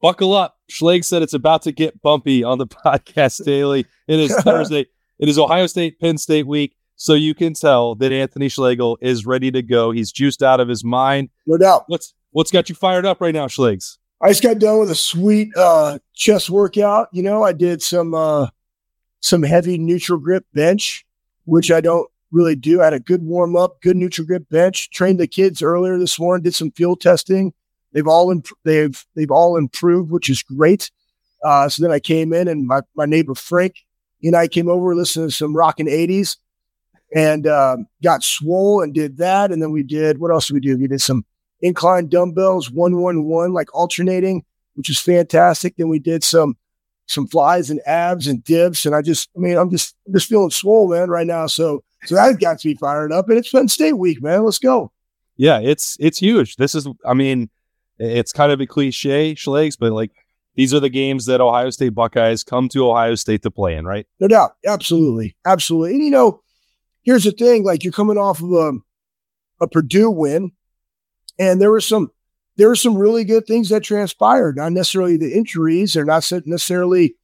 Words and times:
buckle 0.00 0.32
up. 0.34 0.58
Schleg 0.70 1.04
said 1.04 1.22
it's 1.22 1.34
about 1.34 1.62
to 1.62 1.72
get 1.72 2.00
bumpy 2.02 2.44
on 2.44 2.58
the 2.58 2.66
podcast 2.86 3.44
daily. 3.44 3.86
It 4.06 4.20
is 4.20 4.34
Thursday. 4.42 4.86
It 5.18 5.28
is 5.28 5.38
Ohio 5.38 5.66
State 5.66 6.00
Penn 6.00 6.18
State 6.18 6.46
week. 6.46 6.76
So 6.96 7.14
you 7.14 7.34
can 7.34 7.54
tell 7.54 7.94
that 7.94 8.12
Anthony 8.12 8.48
Schlegel 8.48 8.98
is 9.00 9.24
ready 9.24 9.50
to 9.52 9.62
go. 9.62 9.90
He's 9.90 10.12
juiced 10.12 10.42
out 10.42 10.60
of 10.60 10.68
his 10.68 10.84
mind. 10.84 11.30
No 11.46 11.56
doubt. 11.56 11.84
What's 11.86 12.12
what's 12.32 12.50
got 12.50 12.68
you 12.68 12.74
fired 12.74 13.06
up 13.06 13.20
right 13.20 13.34
now, 13.34 13.46
Schlegs? 13.46 13.96
I 14.22 14.28
just 14.28 14.42
got 14.42 14.58
done 14.58 14.80
with 14.80 14.90
a 14.90 14.94
sweet 14.94 15.50
uh, 15.56 15.98
chest 16.12 16.50
workout. 16.50 17.08
You 17.12 17.22
know, 17.22 17.42
I 17.42 17.52
did 17.52 17.80
some 17.80 18.12
uh, 18.12 18.48
some 19.20 19.42
heavy 19.42 19.78
neutral 19.78 20.18
grip 20.18 20.44
bench, 20.52 21.06
which 21.44 21.70
I 21.70 21.80
don't 21.80 22.06
really 22.30 22.54
do. 22.54 22.82
I 22.82 22.84
had 22.84 22.92
a 22.92 23.00
good 23.00 23.22
warm 23.22 23.56
up, 23.56 23.80
good 23.80 23.96
neutral 23.96 24.26
grip 24.26 24.50
bench. 24.50 24.90
Trained 24.90 25.18
the 25.18 25.26
kids 25.26 25.62
earlier 25.62 25.98
this 25.98 26.18
morning. 26.18 26.42
Did 26.42 26.54
some 26.54 26.70
field 26.72 27.00
testing. 27.00 27.54
They've 27.92 28.06
all 28.06 28.30
imp- 28.30 28.56
they've 28.64 29.04
they've 29.14 29.30
all 29.30 29.56
improved, 29.56 30.10
which 30.10 30.30
is 30.30 30.42
great. 30.42 30.90
Uh, 31.44 31.68
so 31.68 31.82
then 31.82 31.90
I 31.90 32.00
came 32.00 32.32
in, 32.32 32.48
and 32.48 32.66
my 32.66 32.80
my 32.94 33.06
neighbor 33.06 33.34
Frank, 33.34 33.76
and 34.22 34.36
I 34.36 34.48
came 34.48 34.68
over, 34.68 34.94
listened 34.94 35.30
to 35.30 35.34
some 35.34 35.56
rocking 35.56 35.88
eighties, 35.88 36.36
and 37.14 37.46
uh, 37.46 37.78
got 38.02 38.22
swole 38.22 38.82
and 38.82 38.94
did 38.94 39.16
that. 39.18 39.50
And 39.50 39.62
then 39.62 39.72
we 39.72 39.82
did 39.82 40.18
what 40.18 40.30
else 40.30 40.46
did 40.46 40.54
we 40.54 40.60
do? 40.60 40.78
We 40.78 40.86
did 40.86 41.00
some 41.00 41.24
incline 41.60 42.08
dumbbells, 42.08 42.70
one 42.70 43.00
one 43.00 43.24
one, 43.24 43.52
like 43.52 43.74
alternating, 43.74 44.44
which 44.74 44.90
is 44.90 45.00
fantastic. 45.00 45.76
Then 45.76 45.88
we 45.88 45.98
did 45.98 46.22
some 46.22 46.56
some 47.06 47.26
flies 47.26 47.70
and 47.70 47.80
abs 47.86 48.28
and 48.28 48.44
dips, 48.44 48.86
and 48.86 48.94
I 48.94 49.02
just, 49.02 49.28
I 49.36 49.40
mean, 49.40 49.56
I'm 49.56 49.70
just 49.70 49.96
I'm 50.06 50.12
just 50.12 50.28
feeling 50.28 50.50
swole, 50.50 50.88
man, 50.88 51.10
right 51.10 51.26
now. 51.26 51.46
So 51.48 51.82
so 52.04 52.14
that 52.14 52.40
got 52.40 52.60
to 52.60 52.68
be 52.68 52.74
fired 52.74 53.12
up, 53.12 53.28
and 53.28 53.38
it's 53.38 53.50
Penn 53.50 53.68
State 53.68 53.98
week, 53.98 54.22
man. 54.22 54.44
Let's 54.44 54.58
go. 54.58 54.92
Yeah, 55.36 55.58
it's 55.58 55.96
it's 56.00 56.18
huge. 56.18 56.56
This 56.56 56.74
is, 56.74 56.86
I 57.04 57.14
mean 57.14 57.50
it's 58.00 58.32
kind 58.32 58.50
of 58.50 58.60
a 58.60 58.66
cliche, 58.66 59.34
Schlegs, 59.34 59.76
but 59.78 59.92
like 59.92 60.10
these 60.56 60.74
are 60.74 60.80
the 60.80 60.88
games 60.88 61.26
that 61.26 61.40
Ohio 61.40 61.70
State 61.70 61.94
Buckeyes 61.94 62.42
come 62.42 62.68
to 62.70 62.90
Ohio 62.90 63.14
State 63.14 63.42
to 63.42 63.50
play 63.50 63.76
in, 63.76 63.84
right? 63.84 64.06
No 64.18 64.28
doubt. 64.28 64.56
Absolutely. 64.66 65.36
Absolutely. 65.46 65.94
And 65.94 66.04
you 66.04 66.10
know, 66.10 66.42
here's 67.02 67.24
the 67.24 67.32
thing 67.32 67.64
like 67.64 67.84
you're 67.84 67.92
coming 67.92 68.18
off 68.18 68.42
of 68.42 68.52
a, 68.52 68.72
a 69.60 69.68
Purdue 69.68 70.10
win, 70.10 70.52
and 71.38 71.60
there 71.60 71.70
were 71.70 71.80
some 71.80 72.10
there 72.56 72.68
were 72.68 72.76
some 72.76 72.96
really 72.96 73.24
good 73.24 73.46
things 73.46 73.68
that 73.68 73.84
transpired. 73.84 74.56
Not 74.56 74.72
necessarily 74.72 75.16
the 75.16 75.32
injuries, 75.32 75.92
they're 75.92 76.04
not 76.04 76.30
necessarily, 76.46 77.14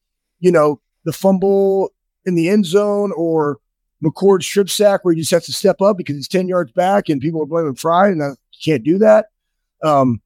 you 0.41 0.53
know, 0.53 0.81
the 1.05 1.13
fumble 1.13 1.91
in 2.25 2.35
the 2.35 2.49
end 2.49 2.67
zone 2.67 3.13
or 3.17 3.59
McCord 4.05 4.43
strip 4.43 4.69
sack 4.69 5.05
where 5.05 5.15
he 5.15 5.21
just 5.21 5.31
has 5.31 5.47
to 5.47 5.53
step 5.53 5.81
up 5.81 5.97
because 5.97 6.17
he's 6.17 6.29
10 6.29 6.49
yards 6.49 6.73
back 6.73 7.09
and 7.09 7.21
people 7.21 7.43
are 7.43 7.47
blaming 7.47 7.75
Fry 7.75 8.09
and 8.09 8.23
I 8.23 8.31
can't 8.63 8.85
do 8.85 8.99
that. 8.99 9.27
Um, 9.83 10.21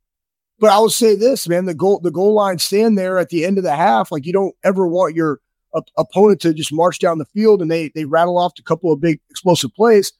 but 0.61 0.71
I 0.71 0.79
will 0.79 0.91
say 0.91 1.17
this, 1.17 1.49
man, 1.49 1.65
the 1.65 1.75
goal 1.75 2.01
the 2.01 2.11
goal 2.11 2.35
line 2.35 2.59
stand 2.59 2.99
there 2.99 3.19
at 3.19 3.31
the 3.31 3.45
end 3.45 3.59
of 3.59 3.65
the 3.65 3.75
half. 3.75 4.13
Like 4.13 4.27
you 4.27 4.33
don't 4.33 4.55
ever 4.63 4.87
want 4.87 5.15
your 5.15 5.41
op- 5.73 5.89
opponent 5.97 6.41
to 6.43 6.53
just 6.53 6.73
march 6.73 6.99
down 6.99 7.19
the 7.19 7.25
field 7.25 7.63
and 7.63 7.71
they 7.71 7.89
they 7.95 8.05
rattle 8.05 8.39
off 8.39 8.53
a 8.59 8.63
couple 8.63 8.93
of 8.93 9.01
big 9.01 9.21
explosive 9.31 9.75
plays, 9.75 10.13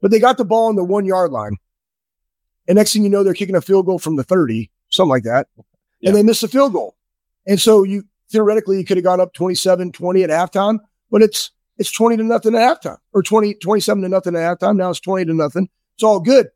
but 0.00 0.10
they 0.10 0.20
got 0.20 0.38
the 0.38 0.44
ball 0.44 0.68
on 0.68 0.76
the 0.76 0.84
one 0.84 1.04
yard 1.04 1.32
line, 1.32 1.56
and 2.68 2.76
next 2.76 2.92
thing 2.92 3.02
you 3.02 3.10
know, 3.10 3.24
they're 3.24 3.34
kicking 3.34 3.56
a 3.56 3.60
field 3.60 3.86
goal 3.86 3.98
from 3.98 4.16
the 4.16 4.24
thirty, 4.24 4.70
something 4.90 5.10
like 5.10 5.24
that, 5.24 5.48
yeah. 6.00 6.08
and 6.08 6.16
they 6.16 6.22
miss 6.22 6.42
a 6.42 6.48
field 6.48 6.72
goal, 6.72 6.94
and 7.46 7.60
so 7.60 7.82
you 7.82 8.04
theoretically 8.30 8.78
you 8.78 8.84
could 8.84 8.96
have 8.96 9.04
gone 9.04 9.20
up 9.20 9.32
27-20 9.34 10.24
at 10.24 10.30
halftime, 10.30 10.78
but 11.10 11.22
it's 11.22 11.50
it's 11.78 11.90
20 11.90 12.16
to 12.18 12.22
nothing 12.22 12.54
at 12.54 12.82
halftime 12.82 12.98
or 13.12 13.22
20 13.22 13.54
27 13.54 14.02
to 14.02 14.08
nothing 14.08 14.36
at 14.36 14.58
halftime. 14.58 14.76
Now 14.76 14.90
it's 14.90 15.00
20 15.00 15.24
to 15.26 15.34
nothing. 15.34 15.68
It's 15.96 16.04
all 16.04 16.20
good. 16.20 16.48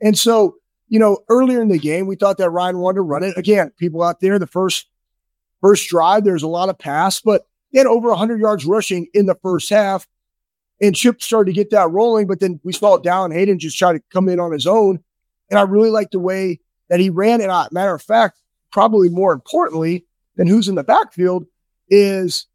And 0.00 0.18
so 0.18 0.56
you 0.94 1.00
know, 1.00 1.18
earlier 1.28 1.60
in 1.60 1.66
the 1.66 1.76
game, 1.76 2.06
we 2.06 2.14
thought 2.14 2.38
that 2.38 2.50
Ryan 2.50 2.78
wanted 2.78 2.98
to 2.98 3.00
run 3.00 3.24
it. 3.24 3.36
Again, 3.36 3.72
people 3.78 4.00
out 4.00 4.20
there, 4.20 4.38
the 4.38 4.46
first 4.46 4.86
first 5.60 5.88
drive, 5.88 6.22
there's 6.22 6.44
a 6.44 6.48
lot 6.48 6.68
of 6.68 6.78
pass, 6.78 7.20
but 7.20 7.48
they 7.72 7.80
had 7.80 7.88
over 7.88 8.10
100 8.10 8.40
yards 8.40 8.64
rushing 8.64 9.08
in 9.12 9.26
the 9.26 9.34
first 9.42 9.68
half. 9.70 10.06
And 10.80 10.94
Chip 10.94 11.20
started 11.20 11.50
to 11.50 11.52
get 11.52 11.70
that 11.70 11.90
rolling, 11.90 12.28
but 12.28 12.38
then 12.38 12.60
we 12.62 12.72
saw 12.72 12.94
it 12.94 13.02
down. 13.02 13.32
Hayden 13.32 13.58
just 13.58 13.76
tried 13.76 13.94
to 13.94 14.02
come 14.12 14.28
in 14.28 14.38
on 14.38 14.52
his 14.52 14.68
own. 14.68 15.02
And 15.50 15.58
I 15.58 15.62
really 15.62 15.90
like 15.90 16.12
the 16.12 16.20
way 16.20 16.60
that 16.90 17.00
he 17.00 17.10
ran. 17.10 17.40
And 17.40 17.50
I, 17.50 17.66
matter 17.72 17.92
of 17.92 18.00
fact, 18.00 18.38
probably 18.70 19.08
more 19.08 19.32
importantly 19.32 20.06
than 20.36 20.46
who's 20.46 20.68
in 20.68 20.76
the 20.76 20.84
backfield 20.84 21.44
is 21.88 22.46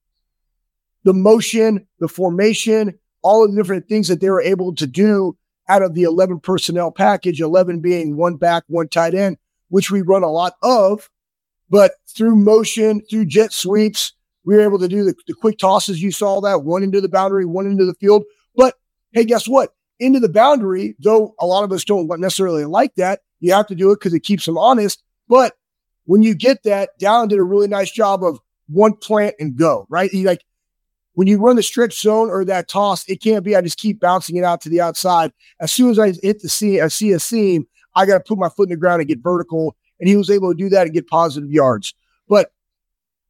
the 1.03 1.13
motion, 1.13 1.85
the 2.00 2.07
formation, 2.07 2.97
all 3.21 3.44
of 3.44 3.51
the 3.51 3.57
different 3.57 3.89
things 3.89 4.07
that 4.07 4.21
they 4.21 4.29
were 4.29 4.41
able 4.41 4.73
to 4.75 4.88
do 4.88 5.35
out 5.69 5.84
of 5.84 5.94
the 5.94 6.03
11 6.03 6.40
personnel 6.40 6.91
package, 6.91 7.40
11 7.40 7.80
being 7.80 8.18
one 8.18 8.35
back, 8.35 8.63
one 8.68 8.90
tight 8.90 9.13
end, 9.13 9.38
which 9.69 9.91
we 9.91 10.02
run 10.02 10.24
a 10.24 10.31
lot 10.31 10.53
of. 10.62 11.09
But 11.69 11.94
through 12.07 12.35
motion, 12.35 13.02
through 13.09 13.25
jet 13.25 13.53
sweeps, 13.53 14.13
we 14.44 14.56
were 14.56 14.63
able 14.63 14.80
to 14.80 14.88
do 14.88 15.03
the, 15.03 15.13
the 15.28 15.34
quick 15.34 15.59
tosses. 15.59 16.02
You 16.02 16.12
saw 16.12 16.41
that 16.41 16.63
one 16.63 16.81
into 16.81 17.00
the 17.00 17.09
boundary, 17.09 17.46
one 17.46 17.68
into 17.68 17.85
the 17.85 17.94
field. 17.94 18.24
But 18.56 18.75
hey, 19.12 19.25
guess 19.25 19.47
what? 19.47 19.75
Into 20.00 20.19
the 20.19 20.30
boundary, 20.30 20.96
though 21.00 21.35
a 21.40 21.46
lot 21.46 21.63
of 21.63 21.72
us 21.72 21.84
don't 21.84 22.09
necessarily 22.19 22.66
like 22.66 22.96
that, 22.96 23.22
you 23.40 23.53
have 23.53 23.68
to 23.68 23.75
do 23.75 23.91
it 23.91 24.00
because 24.00 24.13
it 24.13 24.22
keeps 24.22 24.46
them 24.46 24.57
honest. 24.57 25.03
But 25.28 25.53
when 26.06 26.24
you 26.24 26.34
get 26.34 26.63
that, 26.63 27.00
Dallan 27.00 27.30
did 27.30 27.38
a 27.38 27.44
really 27.44 27.68
nice 27.68 27.91
job 27.91 28.24
of 28.24 28.40
one 28.68 28.94
plant 28.94 29.36
and 29.40 29.56
go, 29.56 29.86
right? 29.90 30.09
He 30.09 30.25
like 30.25 30.44
when 31.13 31.27
you 31.27 31.37
run 31.37 31.55
the 31.55 31.63
stretch 31.63 31.99
zone 31.99 32.29
or 32.29 32.45
that 32.45 32.67
toss, 32.67 33.07
it 33.09 33.21
can't 33.21 33.43
be 33.43 33.55
I 33.55 33.61
just 33.61 33.77
keep 33.77 33.99
bouncing 33.99 34.37
it 34.37 34.43
out 34.43 34.61
to 34.61 34.69
the 34.69 34.81
outside. 34.81 35.31
As 35.59 35.71
soon 35.71 35.91
as 35.91 35.99
I 35.99 36.13
hit 36.13 36.41
the 36.41 36.49
seam, 36.49 36.83
I 36.83 36.87
see 36.87 37.11
a 37.11 37.19
seam, 37.19 37.67
I 37.95 38.05
got 38.05 38.19
to 38.19 38.23
put 38.23 38.37
my 38.37 38.49
foot 38.49 38.69
in 38.69 38.69
the 38.69 38.77
ground 38.77 39.01
and 39.01 39.07
get 39.07 39.19
vertical. 39.19 39.75
And 39.99 40.07
he 40.07 40.15
was 40.15 40.29
able 40.29 40.51
to 40.51 40.57
do 40.57 40.69
that 40.69 40.83
and 40.83 40.93
get 40.93 41.07
positive 41.07 41.51
yards. 41.51 41.93
But 42.29 42.53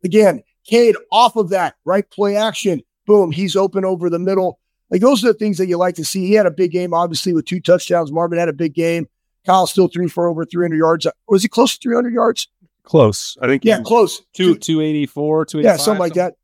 again, 0.04 0.44
Cade 0.66 0.96
off 1.12 1.36
of 1.36 1.50
that, 1.50 1.76
right? 1.84 2.08
Play 2.12 2.36
action, 2.36 2.84
boom, 3.08 3.32
he's 3.32 3.56
open 3.56 3.84
over 3.84 4.10
the 4.10 4.20
middle. 4.20 4.60
Like 4.92 5.02
those 5.02 5.24
are 5.24 5.28
the 5.28 5.34
things 5.34 5.58
that 5.58 5.68
you 5.68 5.78
like 5.78 5.96
to 5.96 6.06
see. 6.06 6.28
He 6.28 6.34
had 6.34 6.46
a 6.46 6.52
big 6.52 6.72
game, 6.72 6.94
obviously, 6.94 7.34
with 7.34 7.46
two 7.46 7.60
touchdowns. 7.60 8.12
Marvin 8.12 8.38
had 8.38 8.50
a 8.50 8.54
big 8.54 8.74
game. 8.74 9.08
Kyle 9.46 9.66
still 9.66 9.88
threw 9.88 10.10
for 10.10 10.28
over 10.28 10.46
300 10.46 10.76
yards. 10.76 11.08
Was 11.28 11.42
he 11.42 11.48
close 11.48 11.78
to 11.78 11.82
300 11.82 12.14
yards? 12.14 12.50
Close. 12.84 13.38
I 13.42 13.48
think. 13.48 13.64
Yeah, 13.66 13.82
close. 13.82 14.22
Two, 14.34 14.56
284, 14.56 15.46
285. 15.46 15.64
Yeah, 15.64 15.84
something 15.84 16.00
like 16.00 16.14
that 16.14 16.36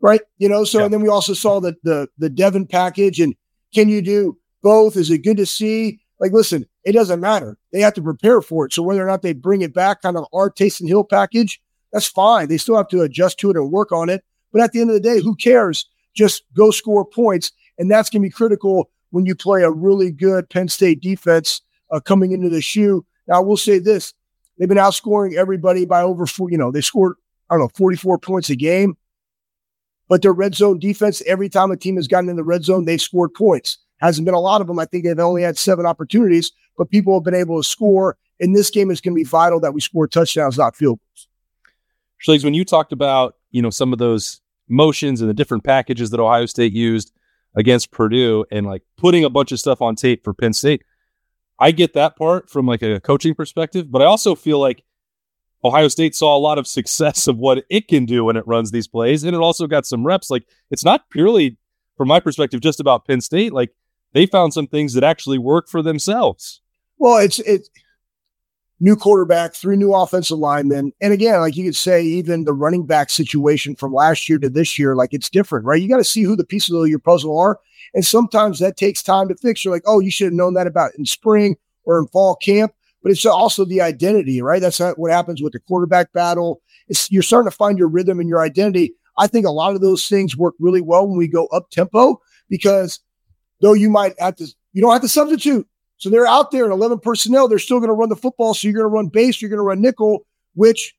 right? 0.00 0.20
You 0.38 0.48
know, 0.48 0.64
so 0.64 0.78
yeah. 0.78 0.84
and 0.84 0.94
then 0.94 1.02
we 1.02 1.08
also 1.08 1.34
saw 1.34 1.60
that 1.60 1.82
the 1.82 2.08
the 2.18 2.30
Devin 2.30 2.66
package 2.66 3.20
and 3.20 3.34
can 3.74 3.88
you 3.88 4.02
do 4.02 4.36
both? 4.62 4.96
Is 4.96 5.10
it 5.10 5.18
good 5.18 5.36
to 5.36 5.46
see? 5.46 6.00
Like, 6.18 6.32
listen, 6.32 6.66
it 6.84 6.92
doesn't 6.92 7.20
matter. 7.20 7.56
They 7.72 7.80
have 7.80 7.94
to 7.94 8.02
prepare 8.02 8.42
for 8.42 8.66
it. 8.66 8.72
So 8.72 8.82
whether 8.82 9.02
or 9.02 9.06
not 9.06 9.22
they 9.22 9.32
bring 9.32 9.62
it 9.62 9.72
back, 9.72 10.02
kind 10.02 10.16
of 10.16 10.26
our 10.34 10.50
Taysom 10.50 10.86
Hill 10.86 11.04
package, 11.04 11.60
that's 11.92 12.06
fine. 12.06 12.48
They 12.48 12.58
still 12.58 12.76
have 12.76 12.88
to 12.88 13.02
adjust 13.02 13.38
to 13.38 13.50
it 13.50 13.56
and 13.56 13.70
work 13.70 13.90
on 13.92 14.08
it. 14.08 14.22
But 14.52 14.60
at 14.60 14.72
the 14.72 14.80
end 14.80 14.90
of 14.90 14.94
the 14.94 15.00
day, 15.00 15.20
who 15.20 15.34
cares? 15.34 15.86
Just 16.14 16.42
go 16.54 16.70
score 16.70 17.04
points, 17.04 17.52
and 17.78 17.90
that's 17.90 18.10
going 18.10 18.22
to 18.22 18.26
be 18.26 18.32
critical 18.32 18.90
when 19.10 19.26
you 19.26 19.34
play 19.34 19.62
a 19.62 19.70
really 19.70 20.10
good 20.10 20.50
Penn 20.50 20.68
State 20.68 21.00
defense 21.00 21.62
uh, 21.90 22.00
coming 22.00 22.32
into 22.32 22.48
the 22.48 22.60
shoe. 22.60 23.04
Now, 23.28 23.36
I 23.36 23.40
will 23.40 23.56
say 23.56 23.78
this: 23.78 24.12
they've 24.58 24.68
been 24.68 24.76
outscoring 24.76 25.34
everybody 25.34 25.86
by 25.86 26.02
over 26.02 26.26
four. 26.26 26.50
You 26.50 26.58
know, 26.58 26.72
they 26.72 26.80
scored 26.80 27.14
I 27.48 27.54
don't 27.54 27.62
know 27.62 27.70
44 27.74 28.18
points 28.18 28.50
a 28.50 28.56
game. 28.56 28.96
But 30.10 30.22
their 30.22 30.32
red 30.32 30.56
zone 30.56 30.80
defense, 30.80 31.22
every 31.24 31.48
time 31.48 31.70
a 31.70 31.76
team 31.76 31.94
has 31.94 32.08
gotten 32.08 32.28
in 32.28 32.34
the 32.34 32.42
red 32.42 32.64
zone, 32.64 32.84
they've 32.84 33.00
scored 33.00 33.32
points. 33.32 33.78
Hasn't 33.98 34.24
been 34.24 34.34
a 34.34 34.40
lot 34.40 34.60
of 34.60 34.66
them. 34.66 34.80
I 34.80 34.84
think 34.84 35.04
they've 35.04 35.16
only 35.20 35.42
had 35.42 35.56
seven 35.56 35.86
opportunities, 35.86 36.50
but 36.76 36.90
people 36.90 37.14
have 37.14 37.22
been 37.22 37.32
able 37.32 37.62
to 37.62 37.66
score. 37.66 38.16
In 38.40 38.52
this 38.52 38.70
game, 38.70 38.90
it's 38.90 39.00
going 39.00 39.14
to 39.14 39.20
be 39.20 39.24
vital 39.24 39.60
that 39.60 39.72
we 39.72 39.80
score 39.80 40.08
touchdowns, 40.08 40.58
not 40.58 40.74
field 40.74 40.98
goals. 40.98 41.28
Schlegs, 42.20 42.44
when 42.44 42.54
you 42.54 42.64
talked 42.64 42.92
about, 42.92 43.36
you 43.52 43.62
know, 43.62 43.70
some 43.70 43.92
of 43.92 44.00
those 44.00 44.40
motions 44.68 45.20
and 45.20 45.30
the 45.30 45.34
different 45.34 45.62
packages 45.62 46.10
that 46.10 46.18
Ohio 46.18 46.46
State 46.46 46.72
used 46.72 47.12
against 47.54 47.92
Purdue 47.92 48.44
and 48.50 48.66
like 48.66 48.82
putting 48.96 49.22
a 49.22 49.30
bunch 49.30 49.52
of 49.52 49.60
stuff 49.60 49.80
on 49.80 49.94
tape 49.94 50.24
for 50.24 50.34
Penn 50.34 50.52
State, 50.52 50.82
I 51.60 51.70
get 51.70 51.92
that 51.92 52.16
part 52.16 52.50
from 52.50 52.66
like 52.66 52.82
a 52.82 52.98
coaching 52.98 53.36
perspective, 53.36 53.92
but 53.92 54.02
I 54.02 54.06
also 54.06 54.34
feel 54.34 54.58
like 54.58 54.82
Ohio 55.64 55.88
State 55.88 56.14
saw 56.14 56.36
a 56.36 56.38
lot 56.38 56.58
of 56.58 56.66
success 56.66 57.26
of 57.26 57.36
what 57.36 57.64
it 57.68 57.88
can 57.88 58.06
do 58.06 58.24
when 58.24 58.36
it 58.36 58.46
runs 58.46 58.70
these 58.70 58.88
plays, 58.88 59.24
and 59.24 59.34
it 59.34 59.40
also 59.40 59.66
got 59.66 59.86
some 59.86 60.06
reps. 60.06 60.30
Like 60.30 60.46
it's 60.70 60.84
not 60.84 61.10
purely, 61.10 61.58
from 61.96 62.08
my 62.08 62.20
perspective, 62.20 62.60
just 62.60 62.80
about 62.80 63.06
Penn 63.06 63.20
State. 63.20 63.52
Like 63.52 63.70
they 64.12 64.26
found 64.26 64.54
some 64.54 64.66
things 64.66 64.94
that 64.94 65.04
actually 65.04 65.38
work 65.38 65.68
for 65.68 65.82
themselves. 65.82 66.62
Well, 66.98 67.18
it's 67.18 67.38
it's 67.40 67.68
new 68.78 68.96
quarterback, 68.96 69.54
three 69.54 69.76
new 69.76 69.94
offensive 69.94 70.38
linemen, 70.38 70.92
and 71.00 71.12
again, 71.12 71.40
like 71.40 71.56
you 71.56 71.64
could 71.64 71.76
say, 71.76 72.02
even 72.02 72.44
the 72.44 72.54
running 72.54 72.86
back 72.86 73.10
situation 73.10 73.76
from 73.76 73.92
last 73.92 74.28
year 74.28 74.38
to 74.38 74.48
this 74.48 74.78
year, 74.78 74.96
like 74.96 75.12
it's 75.12 75.28
different, 75.28 75.66
right? 75.66 75.80
You 75.80 75.88
got 75.88 75.98
to 75.98 76.04
see 76.04 76.22
who 76.22 76.36
the 76.36 76.44
pieces 76.44 76.74
of 76.74 76.88
your 76.88 76.98
puzzle 76.98 77.38
are, 77.38 77.58
and 77.92 78.04
sometimes 78.04 78.60
that 78.60 78.78
takes 78.78 79.02
time 79.02 79.28
to 79.28 79.36
fix. 79.36 79.62
You're 79.62 79.74
like, 79.74 79.84
oh, 79.84 80.00
you 80.00 80.10
should 80.10 80.26
have 80.26 80.32
known 80.32 80.54
that 80.54 80.66
about 80.66 80.92
in 80.96 81.04
spring 81.04 81.56
or 81.84 81.98
in 81.98 82.06
fall 82.06 82.36
camp 82.36 82.72
but 83.02 83.12
it's 83.12 83.24
also 83.24 83.64
the 83.64 83.80
identity, 83.80 84.42
right? 84.42 84.60
That's 84.60 84.78
what 84.78 85.10
happens 85.10 85.42
with 85.42 85.52
the 85.52 85.60
quarterback 85.60 86.12
battle. 86.12 86.60
It's, 86.88 87.10
you're 87.10 87.22
starting 87.22 87.50
to 87.50 87.56
find 87.56 87.78
your 87.78 87.88
rhythm 87.88 88.20
and 88.20 88.28
your 88.28 88.40
identity. 88.40 88.94
I 89.18 89.26
think 89.26 89.46
a 89.46 89.50
lot 89.50 89.74
of 89.74 89.80
those 89.80 90.08
things 90.08 90.36
work 90.36 90.54
really 90.58 90.80
well 90.80 91.06
when 91.06 91.18
we 91.18 91.28
go 91.28 91.46
up 91.46 91.70
tempo 91.70 92.20
because 92.48 93.00
though 93.60 93.72
you 93.72 93.90
might 93.90 94.18
have 94.18 94.36
to, 94.36 94.46
you 94.72 94.82
don't 94.82 94.92
have 94.92 95.02
to 95.02 95.08
substitute. 95.08 95.66
So 95.96 96.08
they're 96.08 96.26
out 96.26 96.50
there 96.50 96.64
in 96.64 96.72
11 96.72 97.00
personnel. 97.00 97.48
They're 97.48 97.58
still 97.58 97.78
going 97.78 97.88
to 97.88 97.94
run 97.94 98.08
the 98.08 98.16
football. 98.16 98.54
So 98.54 98.68
you're 98.68 98.74
going 98.74 98.90
to 98.90 98.94
run 98.94 99.08
base, 99.08 99.40
you're 99.40 99.50
going 99.50 99.58
to 99.58 99.64
run 99.64 99.82
nickel, 99.82 100.26
which 100.54 100.94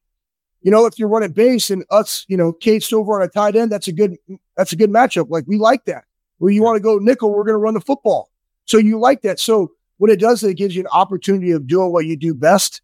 you 0.61 0.69
know, 0.69 0.85
if 0.85 0.99
you're 0.99 1.07
running 1.07 1.31
base 1.31 1.69
and 1.69 1.83
us, 1.89 2.25
you 2.27 2.37
know, 2.37 2.53
Cade 2.53 2.83
Stover 2.83 3.19
on 3.19 3.27
a 3.27 3.27
tight 3.27 3.55
end, 3.55 3.71
that's 3.71 3.87
a 3.87 3.91
good 3.91 4.15
that's 4.55 4.73
a 4.73 4.75
good 4.75 4.91
matchup. 4.91 5.29
Like 5.29 5.45
we 5.47 5.57
like 5.57 5.85
that. 5.85 6.05
Where 6.37 6.51
you 6.51 6.63
want 6.63 6.77
to 6.77 6.81
go 6.81 6.97
nickel, 6.97 7.31
we're 7.33 7.43
going 7.43 7.53
to 7.53 7.59
run 7.59 7.73
the 7.73 7.81
football. 7.81 8.29
So 8.65 8.77
you 8.77 8.99
like 8.99 9.21
that. 9.23 9.39
So 9.39 9.71
what 10.01 10.09
it 10.09 10.19
does 10.19 10.41
is 10.41 10.49
it 10.49 10.55
gives 10.55 10.75
you 10.75 10.81
an 10.81 10.87
opportunity 10.87 11.51
of 11.51 11.67
doing 11.67 11.91
what 11.91 12.07
you 12.07 12.17
do 12.17 12.33
best. 12.33 12.81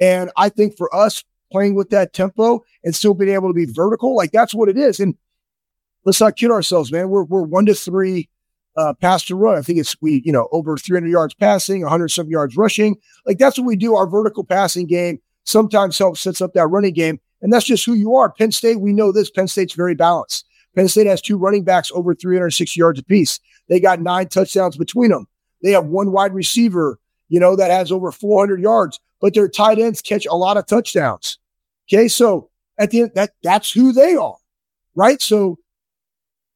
And 0.00 0.30
I 0.36 0.48
think 0.48 0.76
for 0.76 0.94
us 0.94 1.24
playing 1.50 1.74
with 1.74 1.90
that 1.90 2.12
tempo 2.12 2.62
and 2.84 2.94
still 2.94 3.12
being 3.12 3.34
able 3.34 3.48
to 3.48 3.54
be 3.54 3.64
vertical, 3.64 4.14
like 4.14 4.30
that's 4.30 4.54
what 4.54 4.68
it 4.68 4.78
is. 4.78 5.00
And 5.00 5.16
let's 6.04 6.20
not 6.20 6.36
kid 6.36 6.52
ourselves, 6.52 6.92
man. 6.92 7.08
We're 7.08 7.24
we're 7.24 7.42
one 7.42 7.66
to 7.66 7.74
three 7.74 8.28
uh, 8.76 8.94
pass 8.94 9.24
to 9.24 9.34
run. 9.34 9.58
I 9.58 9.62
think 9.62 9.80
it's 9.80 9.96
we, 10.00 10.22
you 10.24 10.30
know, 10.30 10.48
over 10.52 10.76
300 10.76 11.08
yards 11.08 11.34
passing, 11.34 11.80
100 11.80 12.06
some 12.06 12.28
yards 12.28 12.56
rushing. 12.56 12.94
Like 13.26 13.38
that's 13.38 13.58
what 13.58 13.66
we 13.66 13.74
do. 13.74 13.96
Our 13.96 14.06
vertical 14.06 14.44
passing 14.44 14.86
game 14.86 15.18
sometimes 15.42 15.98
helps 15.98 16.20
sets 16.20 16.40
up 16.40 16.52
that 16.52 16.68
running 16.68 16.94
game. 16.94 17.18
And 17.42 17.52
that's 17.52 17.66
just 17.66 17.84
who 17.84 17.94
you 17.94 18.14
are. 18.14 18.30
Penn 18.30 18.52
State, 18.52 18.80
we 18.80 18.92
know 18.92 19.10
this. 19.10 19.28
Penn 19.28 19.48
State's 19.48 19.74
very 19.74 19.96
balanced. 19.96 20.46
Penn 20.76 20.86
State 20.86 21.08
has 21.08 21.20
two 21.20 21.36
running 21.36 21.64
backs 21.64 21.90
over 21.92 22.14
360 22.14 22.78
yards 22.78 23.00
apiece. 23.00 23.40
They 23.68 23.80
got 23.80 24.00
nine 24.00 24.28
touchdowns 24.28 24.76
between 24.76 25.10
them. 25.10 25.26
They 25.62 25.72
have 25.72 25.86
one 25.86 26.12
wide 26.12 26.34
receiver, 26.34 26.98
you 27.28 27.40
know, 27.40 27.56
that 27.56 27.70
has 27.70 27.92
over 27.92 28.12
400 28.12 28.60
yards, 28.60 28.98
but 29.20 29.34
their 29.34 29.48
tight 29.48 29.78
ends 29.78 30.00
catch 30.00 30.26
a 30.26 30.34
lot 30.34 30.56
of 30.56 30.66
touchdowns. 30.66 31.38
Okay. 31.88 32.08
So 32.08 32.50
at 32.78 32.90
the 32.90 33.02
end, 33.02 33.12
that 33.14 33.30
that's 33.42 33.70
who 33.70 33.92
they 33.92 34.14
are. 34.14 34.36
Right. 34.94 35.20
So 35.20 35.58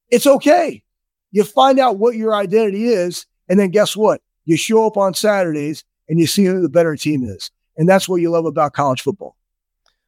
it's 0.09 0.27
okay. 0.27 0.83
You 1.31 1.43
find 1.43 1.79
out 1.79 1.97
what 1.97 2.15
your 2.15 2.33
identity 2.33 2.87
is. 2.87 3.25
And 3.49 3.59
then 3.59 3.69
guess 3.69 3.95
what? 3.95 4.21
You 4.45 4.57
show 4.57 4.87
up 4.87 4.97
on 4.97 5.13
Saturdays 5.13 5.83
and 6.07 6.19
you 6.19 6.27
see 6.27 6.45
who 6.45 6.61
the 6.61 6.69
better 6.69 6.95
team 6.95 7.23
is. 7.23 7.51
And 7.77 7.89
that's 7.89 8.07
what 8.07 8.17
you 8.17 8.29
love 8.29 8.45
about 8.45 8.73
college 8.73 9.01
football. 9.01 9.35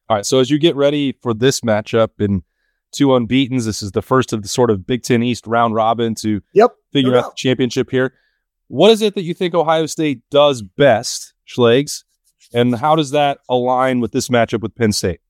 All 0.08 0.16
right. 0.16 0.26
So 0.26 0.38
as 0.38 0.50
you 0.50 0.58
get 0.58 0.74
ready 0.74 1.12
for 1.20 1.34
this 1.34 1.60
matchup 1.60 2.10
and 2.18 2.42
two 2.92 3.08
unbeatens, 3.08 3.66
this 3.66 3.82
is 3.82 3.92
the 3.92 4.02
first 4.02 4.32
of 4.32 4.42
the 4.42 4.48
sort 4.48 4.70
of 4.70 4.86
Big 4.86 5.02
Ten 5.02 5.22
East 5.22 5.46
round 5.46 5.74
robin 5.74 6.14
to 6.16 6.40
yep, 6.54 6.74
figure 6.92 7.12
no 7.12 7.18
out 7.18 7.30
the 7.32 7.36
championship 7.36 7.90
here. 7.90 8.14
What 8.68 8.90
is 8.90 9.02
it 9.02 9.14
that 9.14 9.22
you 9.22 9.34
think 9.34 9.54
Ohio 9.54 9.86
State 9.86 10.22
does 10.30 10.62
best, 10.62 11.34
Schlegs? 11.46 12.04
And 12.52 12.74
how 12.74 12.96
does 12.96 13.10
that 13.10 13.40
align 13.48 14.00
with 14.00 14.12
this 14.12 14.28
matchup 14.28 14.60
with 14.60 14.74
Penn 14.74 14.92
State? 14.92 15.20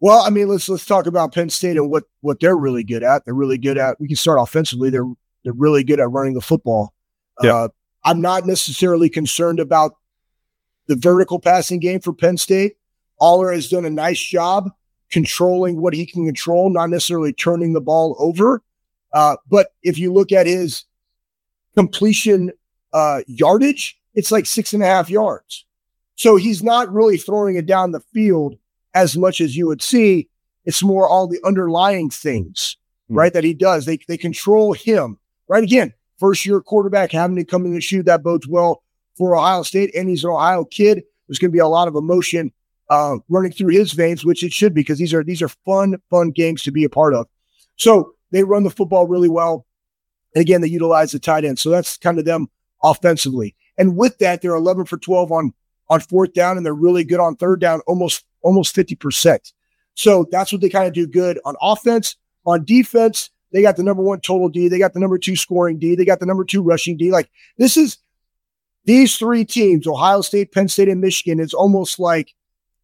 Well, 0.00 0.20
I 0.20 0.30
mean, 0.30 0.48
let's 0.48 0.68
let's 0.68 0.84
talk 0.84 1.06
about 1.06 1.32
Penn 1.32 1.48
State 1.48 1.76
and 1.76 1.90
what 1.90 2.04
what 2.20 2.40
they're 2.40 2.56
really 2.56 2.84
good 2.84 3.02
at. 3.02 3.24
They're 3.24 3.34
really 3.34 3.58
good 3.58 3.78
at. 3.78 3.98
We 3.98 4.08
can 4.08 4.16
start 4.16 4.38
offensively. 4.40 4.90
They're 4.90 5.08
they're 5.44 5.54
really 5.54 5.84
good 5.84 6.00
at 6.00 6.10
running 6.10 6.34
the 6.34 6.42
football. 6.42 6.92
Yeah. 7.42 7.54
Uh, 7.54 7.68
I'm 8.04 8.20
not 8.20 8.46
necessarily 8.46 9.08
concerned 9.08 9.58
about 9.58 9.96
the 10.86 10.96
vertical 10.96 11.38
passing 11.38 11.80
game 11.80 12.00
for 12.00 12.12
Penn 12.12 12.36
State. 12.36 12.76
Allar 13.20 13.54
has 13.54 13.68
done 13.68 13.84
a 13.84 13.90
nice 13.90 14.20
job 14.20 14.70
controlling 15.10 15.80
what 15.80 15.94
he 15.94 16.06
can 16.06 16.26
control, 16.26 16.70
not 16.70 16.90
necessarily 16.90 17.32
turning 17.32 17.72
the 17.72 17.80
ball 17.80 18.16
over. 18.18 18.62
Uh, 19.12 19.36
but 19.48 19.68
if 19.82 19.98
you 19.98 20.12
look 20.12 20.30
at 20.30 20.46
his 20.46 20.84
completion 21.76 22.52
uh, 22.92 23.20
yardage, 23.26 23.98
it's 24.14 24.32
like 24.32 24.46
six 24.46 24.72
and 24.72 24.82
a 24.82 24.86
half 24.86 25.10
yards. 25.10 25.64
So 26.16 26.36
he's 26.36 26.62
not 26.62 26.92
really 26.92 27.18
throwing 27.18 27.56
it 27.56 27.66
down 27.66 27.92
the 27.92 28.00
field 28.12 28.56
as 28.94 29.16
much 29.16 29.40
as 29.40 29.56
you 29.56 29.66
would 29.66 29.82
see. 29.82 30.28
It's 30.64 30.82
more 30.82 31.06
all 31.06 31.28
the 31.28 31.40
underlying 31.44 32.10
things, 32.10 32.76
mm-hmm. 33.04 33.18
right? 33.18 33.32
That 33.32 33.44
he 33.44 33.54
does. 33.54 33.84
They 33.84 33.98
they 34.08 34.16
control 34.16 34.72
him, 34.72 35.18
right? 35.48 35.62
Again, 35.62 35.92
first 36.18 36.46
year 36.46 36.60
quarterback 36.60 37.12
having 37.12 37.36
to 37.36 37.44
come 37.44 37.66
in 37.66 37.72
and 37.72 37.82
shoot 37.82 38.06
that 38.06 38.22
bodes 38.22 38.48
well 38.48 38.82
for 39.16 39.36
Ohio 39.36 39.62
State, 39.62 39.94
and 39.94 40.08
he's 40.08 40.24
an 40.24 40.30
Ohio 40.30 40.64
kid. 40.64 41.02
There's 41.28 41.38
going 41.38 41.50
to 41.50 41.56
be 41.56 41.58
a 41.58 41.68
lot 41.68 41.88
of 41.88 41.94
emotion 41.94 42.52
uh, 42.88 43.16
running 43.28 43.52
through 43.52 43.72
his 43.74 43.92
veins, 43.92 44.24
which 44.24 44.42
it 44.42 44.52
should 44.52 44.74
be 44.74 44.80
because 44.80 44.98
these 44.98 45.12
are 45.12 45.22
these 45.22 45.42
are 45.42 45.48
fun, 45.48 45.96
fun 46.10 46.30
games 46.30 46.62
to 46.62 46.70
be 46.70 46.84
a 46.84 46.90
part 46.90 47.14
of. 47.14 47.26
So 47.76 48.14
they 48.30 48.42
run 48.42 48.64
the 48.64 48.70
football 48.70 49.06
really 49.06 49.28
well. 49.28 49.65
And 50.36 50.42
again, 50.42 50.60
they 50.60 50.68
utilize 50.68 51.12
the 51.12 51.18
tight 51.18 51.46
end. 51.46 51.58
So 51.58 51.70
that's 51.70 51.96
kind 51.96 52.18
of 52.18 52.26
them 52.26 52.50
offensively. 52.84 53.56
And 53.78 53.96
with 53.96 54.18
that, 54.18 54.42
they're 54.42 54.54
11 54.54 54.84
for 54.84 54.98
12 54.98 55.32
on 55.32 55.54
on 55.88 56.00
fourth 56.00 56.34
down, 56.34 56.58
and 56.58 56.66
they're 56.66 56.74
really 56.74 57.04
good 57.04 57.20
on 57.20 57.36
third 57.36 57.58
down, 57.58 57.80
almost 57.86 58.26
almost 58.42 58.76
50%. 58.76 59.52
So 59.94 60.26
that's 60.30 60.52
what 60.52 60.60
they 60.60 60.68
kind 60.68 60.86
of 60.86 60.92
do 60.92 61.06
good 61.06 61.40
on 61.46 61.54
offense. 61.62 62.16
On 62.44 62.62
defense, 62.66 63.30
they 63.50 63.62
got 63.62 63.76
the 63.76 63.82
number 63.82 64.02
one 64.02 64.20
total 64.20 64.50
D, 64.50 64.68
they 64.68 64.78
got 64.78 64.92
the 64.92 65.00
number 65.00 65.16
two 65.16 65.36
scoring 65.36 65.78
D, 65.78 65.94
they 65.94 66.04
got 66.04 66.20
the 66.20 66.26
number 66.26 66.44
two 66.44 66.62
rushing 66.62 66.98
D. 66.98 67.10
Like 67.10 67.30
this 67.56 67.78
is 67.78 67.96
these 68.84 69.16
three 69.16 69.46
teams, 69.46 69.86
Ohio 69.86 70.20
State, 70.20 70.52
Penn 70.52 70.68
State, 70.68 70.90
and 70.90 71.00
Michigan, 71.00 71.40
is 71.40 71.54
almost 71.54 71.98
like 71.98 72.34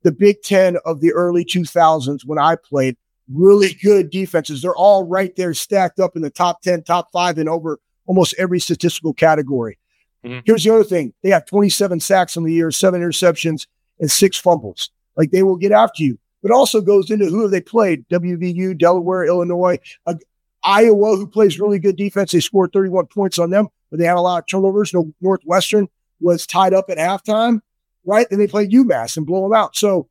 the 0.04 0.12
Big 0.12 0.40
Ten 0.40 0.78
of 0.86 1.02
the 1.02 1.12
early 1.12 1.44
2000s 1.44 2.24
when 2.24 2.38
I 2.38 2.56
played. 2.56 2.96
Really 3.30 3.74
good 3.82 4.10
defenses. 4.10 4.62
They're 4.62 4.74
all 4.74 5.04
right 5.04 5.34
there 5.36 5.54
stacked 5.54 6.00
up 6.00 6.16
in 6.16 6.22
the 6.22 6.30
top 6.30 6.62
10, 6.62 6.82
top 6.82 7.10
five, 7.12 7.38
and 7.38 7.48
over 7.48 7.78
almost 8.06 8.34
every 8.38 8.60
statistical 8.60 9.14
category. 9.14 9.78
Mm-hmm. 10.24 10.40
Here's 10.44 10.64
the 10.64 10.70
other 10.70 10.84
thing 10.84 11.12
they 11.22 11.30
have 11.30 11.46
27 11.46 12.00
sacks 12.00 12.36
on 12.36 12.44
the 12.44 12.52
year, 12.52 12.70
seven 12.70 13.00
interceptions, 13.00 13.66
and 14.00 14.10
six 14.10 14.36
fumbles. 14.36 14.90
Like 15.16 15.30
they 15.30 15.42
will 15.42 15.56
get 15.56 15.72
after 15.72 16.02
you. 16.02 16.18
But 16.42 16.50
also 16.50 16.80
goes 16.80 17.10
into 17.10 17.26
who 17.26 17.42
have 17.42 17.52
they 17.52 17.60
played? 17.60 18.08
WVU, 18.08 18.76
Delaware, 18.76 19.24
Illinois, 19.24 19.78
uh, 20.06 20.14
Iowa, 20.64 21.16
who 21.16 21.26
plays 21.26 21.60
really 21.60 21.78
good 21.78 21.96
defense. 21.96 22.32
They 22.32 22.40
scored 22.40 22.72
31 22.72 23.06
points 23.06 23.38
on 23.38 23.50
them, 23.50 23.68
but 23.90 24.00
they 24.00 24.06
had 24.06 24.16
a 24.16 24.20
lot 24.20 24.38
of 24.38 24.46
turnovers. 24.46 24.92
No, 24.92 25.12
Northwestern 25.20 25.88
was 26.20 26.46
tied 26.46 26.74
up 26.74 26.86
at 26.88 26.98
halftime 26.98 27.60
right? 28.04 28.26
Then 28.28 28.38
they 28.38 28.46
play 28.46 28.68
UMass 28.68 29.16
and 29.16 29.26
blow 29.26 29.42
them 29.42 29.54
out. 29.54 29.76
So 29.76 30.08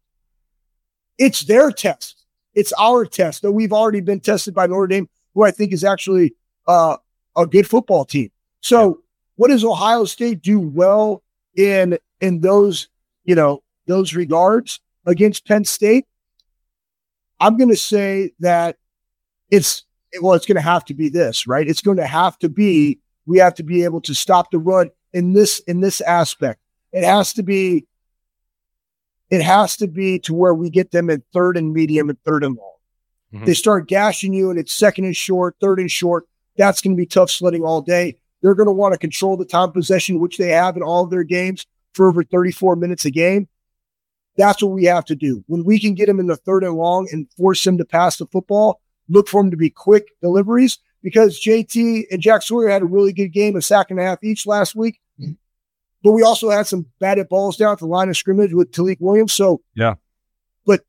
it's 1.17 1.41
their 1.41 1.71
test. 1.71 2.20
It's 2.53 2.73
our 2.73 3.05
test, 3.05 3.41
though 3.41 3.51
we've 3.51 3.73
already 3.73 4.01
been 4.01 4.19
tested 4.19 4.53
by 4.53 4.67
Notre 4.67 4.87
Dame, 4.87 5.09
who 5.33 5.43
I 5.43 5.51
think 5.51 5.71
is 5.71 5.83
actually 5.83 6.35
uh, 6.67 6.97
a 7.35 7.45
good 7.45 7.67
football 7.67 8.05
team. 8.05 8.29
So 8.61 9.01
what 9.35 9.49
does 9.49 9.63
Ohio 9.63 10.05
State 10.05 10.41
do 10.41 10.59
well 10.59 11.23
in 11.55 11.97
in 12.19 12.41
those, 12.41 12.89
you 13.23 13.35
know, 13.35 13.63
those 13.87 14.13
regards 14.13 14.79
against 15.05 15.47
Penn 15.47 15.65
State? 15.65 16.05
I'm 17.39 17.57
going 17.57 17.69
to 17.69 17.75
say 17.75 18.31
that 18.39 18.77
it's 19.49 19.83
well, 20.21 20.33
it's 20.33 20.45
going 20.45 20.57
to 20.57 20.61
have 20.61 20.85
to 20.85 20.93
be 20.93 21.09
this, 21.09 21.47
right? 21.47 21.67
It's 21.67 21.81
going 21.81 21.97
to 21.97 22.05
have 22.05 22.37
to 22.39 22.49
be 22.49 22.99
we 23.25 23.39
have 23.39 23.55
to 23.55 23.63
be 23.63 23.83
able 23.83 24.01
to 24.01 24.13
stop 24.13 24.51
the 24.51 24.59
run 24.59 24.91
in 25.13 25.33
this 25.33 25.59
in 25.59 25.81
this 25.81 26.01
aspect. 26.01 26.59
It 26.91 27.03
has 27.03 27.33
to 27.33 27.43
be 27.43 27.87
it 29.31 29.41
has 29.41 29.77
to 29.77 29.87
be 29.87 30.19
to 30.19 30.33
where 30.33 30.53
we 30.53 30.69
get 30.69 30.91
them 30.91 31.09
at 31.09 31.21
third 31.33 31.57
and 31.57 31.73
medium 31.73 32.09
and 32.09 32.21
third 32.23 32.43
and 32.43 32.57
long. 32.57 32.75
Mm-hmm. 33.33 33.45
They 33.45 33.53
start 33.53 33.87
gashing 33.87 34.33
you 34.33 34.49
and 34.49 34.59
it's 34.59 34.73
second 34.73 35.05
and 35.05 35.15
short, 35.15 35.55
third 35.61 35.79
and 35.79 35.89
short. 35.89 36.27
That's 36.57 36.81
going 36.81 36.95
to 36.95 37.01
be 37.01 37.05
tough 37.05 37.31
sledding 37.31 37.63
all 37.63 37.81
day. 37.81 38.17
They're 38.41 38.55
going 38.55 38.67
to 38.67 38.73
want 38.73 38.93
to 38.93 38.99
control 38.99 39.37
the 39.37 39.45
time 39.45 39.71
possession, 39.71 40.19
which 40.19 40.37
they 40.37 40.49
have 40.49 40.75
in 40.75 40.83
all 40.83 41.05
of 41.05 41.09
their 41.09 41.23
games 41.23 41.65
for 41.93 42.07
over 42.07 42.23
34 42.23 42.75
minutes 42.75 43.05
a 43.05 43.11
game. 43.11 43.47
That's 44.37 44.61
what 44.61 44.73
we 44.73 44.85
have 44.85 45.05
to 45.05 45.15
do. 45.15 45.43
When 45.47 45.63
we 45.63 45.79
can 45.79 45.93
get 45.93 46.07
them 46.07 46.19
in 46.19 46.27
the 46.27 46.35
third 46.35 46.63
and 46.63 46.75
long 46.75 47.07
and 47.11 47.27
force 47.37 47.63
them 47.63 47.77
to 47.77 47.85
pass 47.85 48.17
the 48.17 48.25
football, 48.27 48.81
look 49.07 49.29
for 49.29 49.41
them 49.41 49.51
to 49.51 49.57
be 49.57 49.69
quick 49.69 50.07
deliveries 50.21 50.77
because 51.01 51.39
JT 51.39 52.05
and 52.11 52.21
Jack 52.21 52.41
Sawyer 52.41 52.69
had 52.69 52.81
a 52.81 52.85
really 52.85 53.13
good 53.13 53.29
game, 53.29 53.55
a 53.55 53.61
sack 53.61 53.91
and 53.91 53.99
a 53.99 54.03
half 54.03 54.23
each 54.23 54.45
last 54.45 54.75
week. 54.75 54.99
But 56.03 56.13
we 56.13 56.23
also 56.23 56.49
had 56.49 56.67
some 56.67 56.87
batted 56.99 57.29
balls 57.29 57.57
down 57.57 57.73
at 57.73 57.79
the 57.79 57.85
line 57.85 58.09
of 58.09 58.17
scrimmage 58.17 58.53
with 58.53 58.71
Tyleik 58.71 58.97
Williams. 58.99 59.33
So, 59.33 59.61
yeah. 59.75 59.95
But 60.65 60.81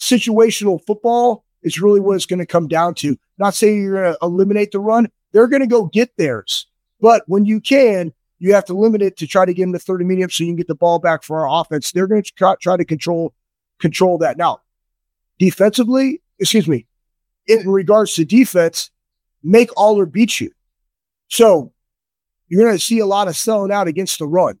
situational 0.00 0.84
football 0.84 1.44
is 1.62 1.80
really 1.80 2.00
what 2.00 2.16
it's 2.16 2.26
going 2.26 2.40
to 2.40 2.46
come 2.46 2.66
down 2.66 2.94
to. 2.94 3.16
Not 3.38 3.54
saying 3.54 3.82
you're 3.82 4.02
going 4.02 4.14
to 4.14 4.18
eliminate 4.22 4.72
the 4.72 4.80
run, 4.80 5.08
they're 5.32 5.46
going 5.46 5.60
to 5.60 5.68
go 5.68 5.86
get 5.86 6.16
theirs. 6.16 6.66
But 7.00 7.22
when 7.26 7.44
you 7.44 7.60
can, 7.60 8.12
you 8.38 8.54
have 8.54 8.64
to 8.66 8.74
limit 8.74 9.02
it 9.02 9.16
to 9.18 9.26
try 9.26 9.44
to 9.44 9.54
get 9.54 9.62
them 9.62 9.72
to 9.72 9.78
30 9.78 10.04
medium 10.04 10.30
so 10.30 10.42
you 10.42 10.48
can 10.48 10.56
get 10.56 10.66
the 10.66 10.74
ball 10.74 10.98
back 10.98 11.22
for 11.22 11.46
our 11.46 11.60
offense. 11.60 11.92
They're 11.92 12.06
going 12.06 12.22
to 12.22 12.32
try, 12.32 12.54
try 12.60 12.76
to 12.76 12.84
control 12.84 13.34
control 13.78 14.18
that. 14.18 14.36
Now, 14.36 14.60
defensively, 15.38 16.22
excuse 16.38 16.68
me, 16.68 16.86
in 17.46 17.68
regards 17.68 18.14
to 18.14 18.24
defense, 18.24 18.90
make 19.42 19.70
Allar 19.70 20.10
beat 20.10 20.40
you. 20.40 20.50
So 21.28 21.72
you're 22.50 22.62
going 22.62 22.76
to 22.76 22.84
see 22.84 22.98
a 22.98 23.06
lot 23.06 23.28
of 23.28 23.36
selling 23.36 23.72
out 23.72 23.88
against 23.88 24.18
the 24.18 24.26
run, 24.26 24.58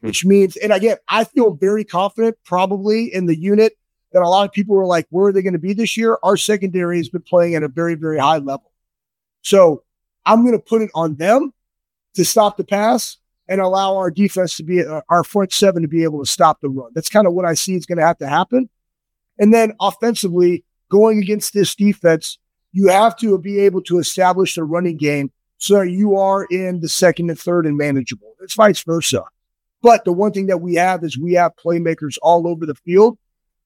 hmm. 0.00 0.06
which 0.06 0.24
means, 0.24 0.56
and 0.56 0.72
again, 0.72 0.98
I 1.08 1.24
feel 1.24 1.54
very 1.54 1.82
confident 1.82 2.36
probably 2.44 3.12
in 3.12 3.26
the 3.26 3.36
unit 3.36 3.72
that 4.12 4.22
a 4.22 4.28
lot 4.28 4.46
of 4.46 4.52
people 4.52 4.76
were 4.76 4.86
like, 4.86 5.06
where 5.10 5.28
are 5.28 5.32
they 5.32 5.42
going 5.42 5.54
to 5.54 5.58
be 5.58 5.72
this 5.72 5.96
year? 5.96 6.18
Our 6.22 6.36
secondary 6.36 6.98
has 6.98 7.08
been 7.08 7.22
playing 7.22 7.54
at 7.54 7.62
a 7.62 7.68
very, 7.68 7.94
very 7.94 8.18
high 8.18 8.38
level. 8.38 8.70
So 9.40 9.82
I'm 10.26 10.42
going 10.42 10.52
to 10.52 10.62
put 10.62 10.82
it 10.82 10.90
on 10.94 11.16
them 11.16 11.52
to 12.14 12.24
stop 12.24 12.58
the 12.58 12.64
pass 12.64 13.16
and 13.48 13.60
allow 13.60 13.96
our 13.96 14.10
defense 14.10 14.56
to 14.56 14.62
be, 14.62 14.84
uh, 14.84 15.00
our 15.08 15.24
front 15.24 15.52
seven 15.52 15.82
to 15.82 15.88
be 15.88 16.04
able 16.04 16.20
to 16.20 16.30
stop 16.30 16.60
the 16.60 16.68
run. 16.68 16.90
That's 16.94 17.08
kind 17.08 17.26
of 17.26 17.32
what 17.32 17.46
I 17.46 17.54
see 17.54 17.74
is 17.74 17.86
going 17.86 17.98
to 17.98 18.06
have 18.06 18.18
to 18.18 18.28
happen. 18.28 18.68
And 19.38 19.52
then 19.52 19.72
offensively, 19.80 20.64
going 20.90 21.18
against 21.18 21.54
this 21.54 21.74
defense, 21.74 22.38
you 22.72 22.88
have 22.88 23.16
to 23.16 23.38
be 23.38 23.60
able 23.60 23.82
to 23.82 23.98
establish 23.98 24.54
the 24.54 24.64
running 24.64 24.98
game 24.98 25.32
so 25.62 25.80
you 25.80 26.16
are 26.16 26.44
in 26.46 26.80
the 26.80 26.88
second 26.88 27.30
and 27.30 27.38
third 27.38 27.66
and 27.66 27.76
manageable. 27.76 28.34
It's 28.40 28.56
vice 28.56 28.82
versa. 28.82 29.22
But 29.80 30.04
the 30.04 30.12
one 30.12 30.32
thing 30.32 30.48
that 30.48 30.60
we 30.60 30.74
have 30.74 31.04
is 31.04 31.16
we 31.16 31.34
have 31.34 31.52
playmakers 31.54 32.18
all 32.20 32.48
over 32.48 32.66
the 32.66 32.74
field. 32.74 33.16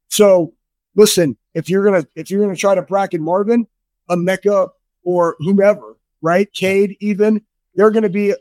So 0.09 0.53
listen, 0.95 1.39
if 1.55 1.71
you're 1.71 1.87
gonna 1.87 2.07
if 2.15 2.31
you're 2.31 2.43
gonna 2.43 2.55
try 2.55 2.75
to 2.75 2.83
bracket 2.83 3.23
Marvin, 3.23 3.67
Emeka, 4.11 4.69
or 5.05 5.37
whomever, 5.39 5.97
right? 6.21 6.53
Cade, 6.53 6.99
even 7.01 7.41
they're 7.75 7.91
to 7.91 8.11
be 8.11 8.35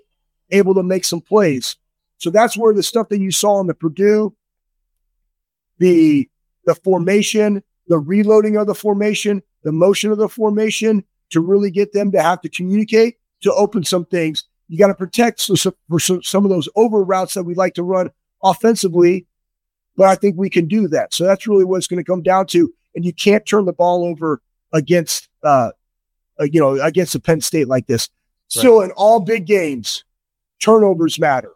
able 0.52 0.74
to 0.74 0.84
make 0.84 1.06
some 1.06 1.22
plays. 1.22 1.78
So 2.18 2.32
that's 2.32 2.58
where 2.58 2.74
the 2.74 2.84
stuff 2.84 3.08
that 3.08 3.22
you 3.22 3.32
saw 3.32 3.62
in 3.62 3.68
the 3.68 3.74
Purdue, 3.74 4.36
the 5.78 6.30
the 6.66 6.76
formation, 6.76 7.64
the 7.88 8.00
reloading 8.00 8.58
of 8.58 8.68
the 8.68 8.76
formation, 8.76 9.42
the 9.64 9.72
motion 9.72 10.12
of 10.12 10.18
the 10.18 10.28
formation 10.28 11.06
to 11.30 11.40
really 11.40 11.72
get 11.72 11.94
them 11.94 12.12
to 12.12 12.22
have 12.22 12.42
to 12.42 12.50
communicate 12.50 13.16
to 13.42 13.54
open 13.54 13.84
some 13.84 14.06
things. 14.06 14.44
You 14.68 14.78
got 14.78 14.88
to 14.88 14.96
protect 14.96 15.40
so, 15.42 15.56
so, 15.56 15.74
for 15.90 16.00
so, 16.00 16.22
some 16.22 16.44
of 16.44 16.50
those 16.50 16.68
over 16.76 17.04
routes 17.04 17.36
that 17.36 17.44
we'd 17.44 17.58
like 17.58 17.76
to 17.76 17.84
run 17.84 18.10
offensively, 18.44 19.28
but 19.96 20.08
I 20.08 20.16
think 20.16 20.36
we 20.38 20.50
can 20.50 20.68
do 20.68 20.88
that. 20.90 21.14
So 21.14 21.24
that's 21.24 21.48
really 21.48 21.66
what 21.66 21.78
it's 21.78 21.88
going 21.88 22.04
to 22.04 22.10
come 22.10 22.24
down 22.24 22.48
to. 22.48 22.74
And 22.96 23.06
you 23.06 23.14
can't 23.14 23.46
turn 23.46 23.66
the 23.66 23.74
ball 23.74 24.06
over 24.06 24.42
against, 24.74 25.30
uh, 25.44 25.72
uh, 26.40 26.46
you 26.46 26.60
know, 26.60 26.80
against 26.82 27.16
a 27.16 27.20
Penn 27.20 27.42
State 27.42 27.68
like 27.68 27.88
this. 27.88 28.10
Right. 28.56 28.62
So 28.62 28.82
in 28.82 28.92
all 28.92 29.20
big 29.20 29.46
games, 29.46 30.04
turnovers 30.60 31.20
matter. 31.20 31.52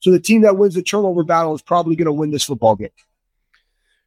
So 0.00 0.10
the 0.10 0.20
team 0.20 0.42
that 0.42 0.56
wins 0.56 0.74
the 0.74 0.82
turnover 0.82 1.22
battle 1.22 1.54
is 1.54 1.62
probably 1.62 1.96
going 1.96 2.06
to 2.06 2.12
win 2.12 2.30
this 2.30 2.44
football 2.44 2.76
game. 2.76 2.90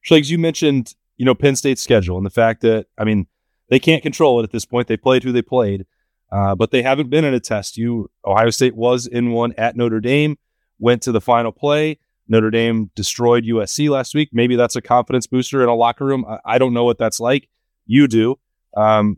Schlegs, 0.07 0.29
you 0.29 0.37
mentioned, 0.37 0.93
you 1.17 1.25
know, 1.25 1.33
Penn 1.33 1.55
State's 1.55 1.81
schedule 1.81 2.17
and 2.17 2.25
the 2.25 2.31
fact 2.31 2.61
that, 2.61 2.87
I 2.97 3.05
mean, 3.05 3.27
they 3.69 3.79
can't 3.79 4.03
control 4.03 4.39
it 4.39 4.43
at 4.43 4.51
this 4.51 4.65
point. 4.65 4.87
They 4.87 4.97
played 4.97 5.23
who 5.23 5.31
they 5.31 5.41
played, 5.41 5.85
uh, 6.35 6.53
but 6.53 6.71
they 6.71 6.81
haven't 6.81 7.09
been 7.09 7.23
in 7.23 7.33
a 7.33 7.39
test. 7.39 7.77
You, 7.77 8.11
Ohio 8.25 8.49
State 8.49 8.75
was 8.75 9.07
in 9.07 9.31
one 9.31 9.53
at 9.57 9.77
Notre 9.77 10.01
Dame, 10.01 10.37
went 10.79 11.01
to 11.03 11.13
the 11.13 11.21
final 11.21 11.53
play. 11.53 11.97
Notre 12.27 12.51
Dame 12.51 12.91
destroyed 12.93 13.45
USC 13.45 13.89
last 13.89 14.13
week. 14.13 14.31
Maybe 14.33 14.57
that's 14.57 14.75
a 14.75 14.81
confidence 14.81 15.27
booster 15.27 15.63
in 15.63 15.69
a 15.69 15.75
locker 15.75 16.03
room. 16.03 16.25
I, 16.27 16.39
I 16.43 16.57
don't 16.57 16.73
know 16.73 16.83
what 16.83 16.97
that's 16.97 17.21
like. 17.21 17.47
You 17.85 18.09
do. 18.09 18.37
Um, 18.75 19.17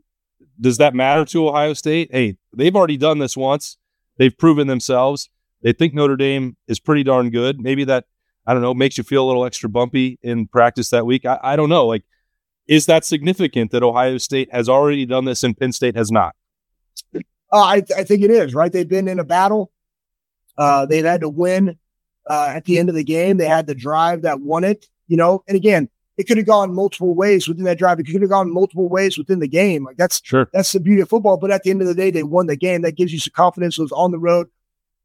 does 0.62 0.78
that 0.78 0.94
matter 0.94 1.26
to 1.26 1.48
Ohio 1.48 1.74
State? 1.74 2.10
Hey, 2.12 2.38
they've 2.56 2.76
already 2.76 2.98
done 2.98 3.18
this 3.18 3.36
once. 3.36 3.78
They've 4.18 4.38
proven 4.38 4.68
themselves. 4.68 5.28
They 5.64 5.74
think 5.74 5.96
Notre 5.96 6.18
Dame 6.18 6.56
is 6.68 6.80
pretty 6.80 7.04
darn 7.04 7.32
good. 7.32 7.60
Maybe 7.60 7.84
that 7.86 8.06
I 8.46 8.54
don't 8.54 8.62
know 8.62 8.76
makes 8.76 8.96
you 8.96 9.04
feel 9.04 9.26
a 9.26 9.28
little 9.28 9.44
extra 9.44 9.70
bumpy 9.70 10.20
in 10.22 10.48
practice 10.48 10.92
that 10.92 11.08
week. 11.08 11.26
I, 11.26 11.40
I 11.42 11.56
don't 11.56 11.70
know. 11.70 11.88
Like, 11.88 12.04
is 12.68 12.86
that 12.86 13.06
significant 13.06 13.72
that 13.72 13.82
Ohio 13.82 14.20
State 14.20 14.50
has 14.52 14.70
already 14.70 15.08
done 15.08 15.26
this 15.26 15.44
and 15.44 15.58
Penn 15.58 15.72
State 15.72 15.96
has 15.96 16.12
not? 16.12 16.36
Uh, 17.52 17.62
I, 17.62 17.84
I 17.96 18.04
think 18.04 18.24
it 18.24 18.32
is 18.32 18.54
right. 18.54 18.72
They've 18.72 18.88
been 18.88 19.08
in 19.08 19.20
a 19.20 19.24
battle. 19.24 19.72
Uh, 20.58 20.86
they've 20.86 21.06
had 21.06 21.22
to 21.22 21.30
win 21.30 21.78
uh, 22.30 22.52
at 22.56 22.66
the 22.66 22.78
end 22.78 22.90
of 22.90 22.96
the 22.96 23.04
game. 23.04 23.38
They 23.38 23.48
had 23.48 23.68
the 23.68 23.76
drive 23.76 24.24
that 24.24 24.42
won 24.42 24.64
it. 24.64 24.88
You 25.08 25.16
know, 25.16 25.44
and 25.48 25.56
again, 25.56 25.90
it 26.18 26.28
could 26.28 26.38
have 26.38 26.48
gone 26.48 26.74
multiple 26.74 27.14
ways 27.14 27.48
within 27.48 27.64
that 27.66 27.78
drive. 27.78 28.00
It 28.00 28.08
could 28.08 28.22
have 28.22 28.30
gone 28.30 28.52
multiple 28.52 28.90
ways 28.90 29.18
within 29.18 29.40
the 29.40 29.48
game. 29.48 29.86
Like 29.86 29.98
that's 29.98 30.22
sure 30.24 30.50
that's 30.52 30.72
the 30.72 30.80
beauty 30.80 31.02
of 31.02 31.10
football. 31.10 31.38
But 31.38 31.52
at 31.52 31.64
the 31.64 31.70
end 31.70 31.82
of 31.82 31.88
the 31.88 31.94
day, 31.94 32.12
they 32.12 32.24
won 32.24 32.48
the 32.48 32.58
game. 32.58 32.82
That 32.82 32.98
gives 32.98 33.14
you 33.14 33.20
some 33.20 33.34
confidence. 33.36 33.78
It 33.78 33.84
was 33.84 33.92
on 33.92 34.12
the 34.12 34.20
road, 34.20 34.48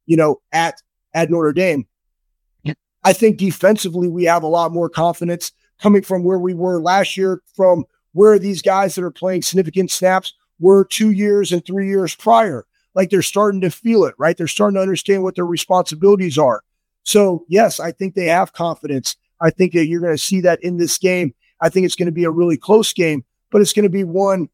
you 0.06 0.16
know, 0.16 0.40
at 0.52 0.82
at 1.14 1.30
Notre 1.30 1.52
Dame. 1.52 1.86
Yeah. 2.64 2.74
I 3.04 3.12
think 3.12 3.36
defensively 3.36 4.08
we 4.08 4.24
have 4.24 4.42
a 4.42 4.48
lot 4.48 4.72
more 4.72 4.88
confidence 4.88 5.52
coming 5.80 6.02
from 6.02 6.24
where 6.24 6.38
we 6.38 6.54
were 6.54 6.80
last 6.80 7.16
year, 7.16 7.42
from 7.54 7.84
where 8.12 8.38
these 8.38 8.62
guys 8.62 8.94
that 8.94 9.04
are 9.04 9.10
playing 9.10 9.42
significant 9.42 9.90
snaps 9.90 10.32
were 10.62 10.84
two 10.84 11.10
years 11.10 11.52
and 11.52 11.66
three 11.66 11.88
years 11.88 12.14
prior. 12.14 12.64
Like 12.94 13.10
they're 13.10 13.20
starting 13.20 13.60
to 13.62 13.70
feel 13.70 14.04
it, 14.04 14.14
right? 14.16 14.36
They're 14.36 14.46
starting 14.46 14.76
to 14.76 14.80
understand 14.80 15.24
what 15.24 15.34
their 15.34 15.44
responsibilities 15.44 16.38
are. 16.38 16.62
So 17.02 17.44
yes, 17.48 17.80
I 17.80 17.90
think 17.90 18.14
they 18.14 18.26
have 18.26 18.52
confidence. 18.52 19.16
I 19.40 19.50
think 19.50 19.72
that 19.72 19.86
you're 19.86 20.00
going 20.00 20.14
to 20.14 20.18
see 20.22 20.40
that 20.42 20.62
in 20.62 20.76
this 20.76 20.98
game. 20.98 21.34
I 21.60 21.68
think 21.68 21.84
it's 21.84 21.96
going 21.96 22.06
to 22.06 22.12
be 22.12 22.24
a 22.24 22.30
really 22.30 22.56
close 22.56 22.92
game, 22.92 23.24
but 23.50 23.60
it's 23.60 23.72
going 23.72 23.82
to 23.82 23.90
be 23.90 24.04
one, 24.04 24.48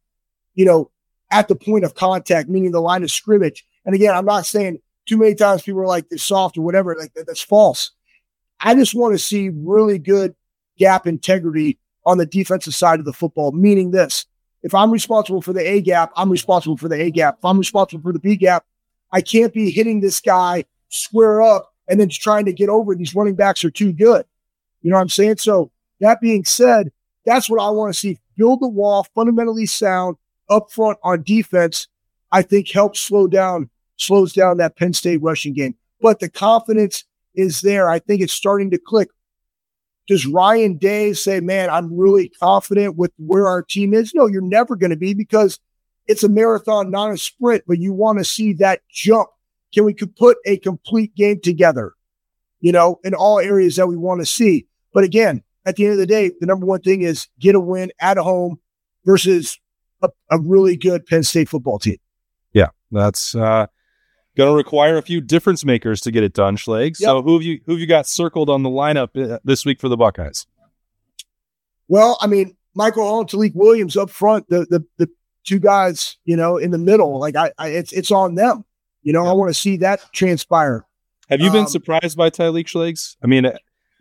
you 0.55 0.65
know, 0.65 0.91
at 1.31 1.49
the 1.49 1.57
point 1.57 1.85
of 1.85 1.95
contact, 1.95 2.49
meaning 2.49 2.71
the 2.71 2.81
line 2.81 3.03
of 3.03 3.11
scrimmage. 3.11 3.67
And 3.85 3.95
again, 3.95 4.15
I'm 4.15 4.25
not 4.25 4.47
saying 4.47 4.81
too 5.07 5.19
many 5.19 5.35
times 5.35 5.63
people 5.63 5.83
are 5.83 5.87
like 5.87 6.09
they're 6.09 6.19
soft 6.19 6.57
or 6.57 6.63
whatever. 6.63 6.97
Like 6.99 7.13
that's 7.15 7.43
false. 7.43 7.91
I 8.61 8.75
just 8.75 8.95
want 8.95 9.13
to 9.13 9.19
see 9.19 9.51
really 9.51 9.99
good 9.99 10.35
gap 10.79 11.07
integrity 11.07 11.79
on 12.07 12.17
the 12.17 12.27
defensive 12.27 12.75
side 12.75 12.99
of 12.99 13.05
the 13.05 13.13
football, 13.13 13.53
meaning 13.53 13.91
this. 13.91 14.25
If 14.63 14.75
I'm 14.75 14.91
responsible 14.91 15.41
for 15.41 15.53
the 15.53 15.67
A 15.67 15.81
gap, 15.81 16.13
I'm 16.17 16.31
responsible 16.31 16.77
for 16.77 16.89
the 16.89 17.01
A 17.01 17.11
gap. 17.11 17.37
If 17.39 17.45
I'm 17.45 17.59
responsible 17.59 18.03
for 18.03 18.13
the 18.13 18.19
B 18.19 18.37
gap, 18.37 18.65
I 19.13 19.21
can't 19.21 19.53
be 19.53 19.71
hitting 19.71 20.01
this 20.01 20.21
guy 20.21 20.65
square 20.89 21.43
up 21.43 21.73
and 21.89 22.01
then 22.01 22.09
trying 22.09 22.45
to 22.47 22.53
get 22.53 22.69
over. 22.69 22.95
These 22.95 23.15
running 23.15 23.35
backs 23.35 23.65
are 23.65 23.71
too 23.71 23.93
good. 23.93 24.25
You 24.83 24.91
know 24.91 24.97
what 24.97 25.03
I'm 25.03 25.09
saying? 25.09 25.39
So 25.39 25.71
that 26.01 26.21
being 26.21 26.45
said, 26.45 26.93
that's 27.25 27.49
what 27.49 27.63
I 27.63 27.71
want 27.71 27.93
to 27.95 27.99
see. 27.99 28.19
Build 28.37 28.61
the 28.61 28.69
wall, 28.69 29.07
fundamentally 29.15 29.67
sound 29.67 30.17
up 30.49 30.71
front 30.71 30.99
on 31.03 31.23
defense. 31.23 31.89
I 32.31 32.43
think 32.43 32.71
helps 32.71 33.01
slow 33.01 33.27
down, 33.27 33.71
slows 33.97 34.33
down 34.33 34.59
that 34.59 34.77
Penn 34.77 34.93
State 34.93 35.23
rushing 35.23 35.55
game. 35.55 35.75
But 36.01 36.21
the 36.21 36.29
confidence 36.29 37.05
is 37.35 37.61
there. 37.61 37.89
I 37.89 37.99
think 37.99 38.21
it's 38.21 38.33
starting 38.33 38.71
to 38.71 38.79
click. 38.79 39.09
Does 40.09 40.27
Ryan 40.27 40.79
Day 40.79 41.13
say, 41.13 41.41
man, 41.41 41.69
I'm 41.69 41.95
really 41.95 42.31
confident 42.31 42.97
with 42.97 43.13
where 43.19 43.47
our 43.47 43.63
team 43.63 43.93
is? 43.93 44.15
No, 44.15 44.27
you're 44.27 44.41
never 44.41 44.75
going 44.75 44.91
to 44.91 44.97
be 44.97 45.13
because 45.13 45.61
it's 46.07 46.25
a 46.25 46.29
marathon, 46.29 46.91
not 46.91 47.13
a 47.13 47.19
sprint, 47.19 47.65
but 47.67 47.79
you 47.79 47.93
want 47.93 48.19
to 48.19 48.25
see 48.25 48.55
that 48.55 48.81
jump. 48.91 49.29
Can 49.75 49.85
we 49.85 49.93
put 49.93 50.39
a 50.47 50.57
complete 50.57 51.15
game 51.15 51.41
together? 51.43 51.93
You 52.61 52.73
know, 52.73 52.99
in 53.05 53.15
all 53.15 53.39
areas 53.39 53.77
that 53.77 53.87
we 53.87 53.97
want 53.97 54.21
to 54.21 54.27
see. 54.27 54.67
But 54.95 55.05
again, 55.05 55.43
at 55.67 55.77
the 55.77 55.85
end 55.85 55.93
of 55.93 55.99
the 55.99 56.07
day, 56.07 56.33
the 56.41 56.47
number 56.47 56.65
one 56.65 56.81
thing 56.81 57.03
is 57.03 57.29
get 57.39 57.55
a 57.55 57.61
win 57.61 57.93
at 58.01 58.17
home 58.17 58.59
versus 59.05 59.61
a, 60.03 60.09
a 60.31 60.41
really 60.41 60.77
good 60.77 61.05
Penn 61.07 61.23
State 61.23 61.51
football 61.51 61.79
team. 61.79 61.99
Yeah, 62.55 62.69
that's 62.91 63.35
uh, 63.35 63.67
going 64.39 64.51
to 64.51 64.57
require 64.57 64.97
a 64.97 65.03
few 65.03 65.21
difference 65.21 65.65
makers 65.65 66.01
to 66.03 66.13
get 66.13 66.23
it 66.23 66.33
done, 66.33 66.57
Schleg. 66.57 66.99
Yep. 67.01 67.07
So 67.07 67.23
who 67.23 67.35
have 67.35 67.43
you 67.43 67.61
who 67.67 67.73
have 67.73 67.81
you 67.81 67.87
got 67.87 68.07
circled 68.07 68.49
on 68.49 68.63
the 68.63 68.71
lineup 68.71 69.11
uh, 69.21 69.39
this 69.45 69.67
week 69.67 69.81
for 69.81 69.89
the 69.89 69.97
Buckeyes? 69.97 70.47
Well, 71.89 72.17
I 72.21 72.29
mean, 72.29 72.57
Michael 72.75 73.03
Hall 73.03 73.21
and 73.21 73.29
Tyleik 73.29 73.55
Williams 73.55 73.97
up 73.97 74.09
front, 74.09 74.49
the 74.49 74.65
the 74.71 74.85
the 74.97 75.11
two 75.45 75.59
guys, 75.59 76.17
you 76.25 76.37
know, 76.37 76.57
in 76.57 76.71
the 76.71 76.79
middle. 76.79 77.19
Like 77.19 77.35
I, 77.35 77.51
I 77.59 77.69
it's 77.69 77.93
it's 77.93 78.13
on 78.13 78.37
them. 78.37 78.65
You 79.03 79.13
know, 79.13 79.27
I 79.27 79.33
want 79.33 79.51
to 79.51 79.55
see 79.55 79.77
that 79.79 80.01
transpire. 80.13 80.87
Have 81.29 81.41
you 81.41 81.51
been 81.51 81.63
um, 81.63 81.67
surprised 81.67 82.17
by 82.17 82.31
Tyleik 82.31 82.67
Schlegs? 82.67 83.17
I 83.23 83.27
mean, 83.27 83.51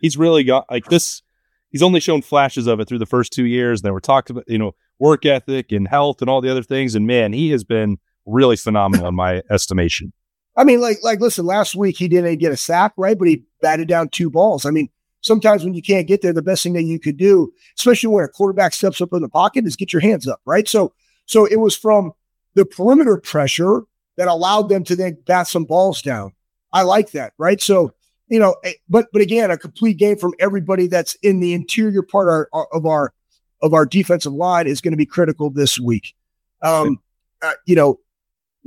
he's 0.00 0.16
really 0.16 0.44
got 0.44 0.70
like 0.70 0.86
this. 0.86 1.22
He's 1.70 1.82
only 1.82 2.00
shown 2.00 2.22
flashes 2.22 2.66
of 2.66 2.80
it 2.80 2.88
through 2.88 3.00
the 3.00 3.06
first 3.06 3.32
two 3.32 3.44
years. 3.44 3.82
They 3.82 3.90
we're 3.90 4.00
talked 4.00 4.30
about, 4.30 4.44
you 4.46 4.56
know, 4.56 4.74
work 4.98 5.26
ethic 5.26 5.72
and 5.72 5.86
health 5.86 6.22
and 6.22 6.30
all 6.30 6.40
the 6.40 6.50
other 6.50 6.62
things. 6.62 6.94
And 6.94 7.06
man, 7.06 7.34
he 7.34 7.50
has 7.50 7.64
been 7.64 7.98
really 8.24 8.56
phenomenal 8.56 9.08
in 9.08 9.14
my 9.14 9.42
estimation. 9.50 10.12
I 10.58 10.64
mean, 10.64 10.80
like, 10.80 10.98
like, 11.02 11.20
listen, 11.20 11.46
last 11.46 11.74
week 11.74 11.96
he 11.96 12.08
didn't 12.08 12.38
get 12.38 12.52
a 12.52 12.56
sack, 12.56 12.92
right? 12.96 13.16
But 13.16 13.28
he 13.28 13.44
batted 13.62 13.88
down 13.88 14.08
two 14.08 14.28
balls. 14.28 14.66
I 14.66 14.70
mean, 14.70 14.90
sometimes 15.20 15.64
when 15.64 15.72
you 15.72 15.82
can't 15.82 16.08
get 16.08 16.20
there, 16.20 16.32
the 16.32 16.42
best 16.42 16.62
thing 16.64 16.72
that 16.72 16.82
you 16.82 16.98
could 16.98 17.16
do, 17.16 17.52
especially 17.78 18.08
when 18.08 18.24
a 18.24 18.28
quarterback 18.28 18.74
steps 18.74 19.00
up 19.00 19.12
in 19.12 19.22
the 19.22 19.28
pocket, 19.28 19.66
is 19.66 19.76
get 19.76 19.92
your 19.92 20.02
hands 20.02 20.26
up, 20.26 20.40
right? 20.44 20.68
So, 20.68 20.92
so 21.26 21.46
it 21.46 21.60
was 21.60 21.76
from 21.76 22.12
the 22.54 22.66
perimeter 22.66 23.18
pressure 23.18 23.84
that 24.16 24.28
allowed 24.28 24.68
them 24.68 24.82
to 24.84 24.96
then 24.96 25.16
bat 25.26 25.46
some 25.46 25.64
balls 25.64 26.02
down. 26.02 26.32
I 26.72 26.82
like 26.82 27.12
that, 27.12 27.32
right? 27.38 27.62
So 27.62 27.94
you 28.28 28.38
know, 28.38 28.56
eh, 28.64 28.74
but 28.88 29.06
but 29.12 29.22
again, 29.22 29.50
a 29.50 29.56
complete 29.56 29.96
game 29.96 30.16
from 30.16 30.34
everybody 30.38 30.86
that's 30.86 31.14
in 31.16 31.40
the 31.40 31.54
interior 31.54 32.02
part 32.02 32.48
of 32.52 32.86
our 32.86 33.14
of 33.62 33.74
our 33.74 33.86
defensive 33.86 34.32
line 34.32 34.66
is 34.66 34.80
going 34.80 34.92
to 34.92 34.98
be 34.98 35.06
critical 35.06 35.50
this 35.50 35.78
week. 35.78 36.14
Um, 36.62 37.00
uh, 37.42 37.52
you 37.66 37.74
know, 37.74 37.98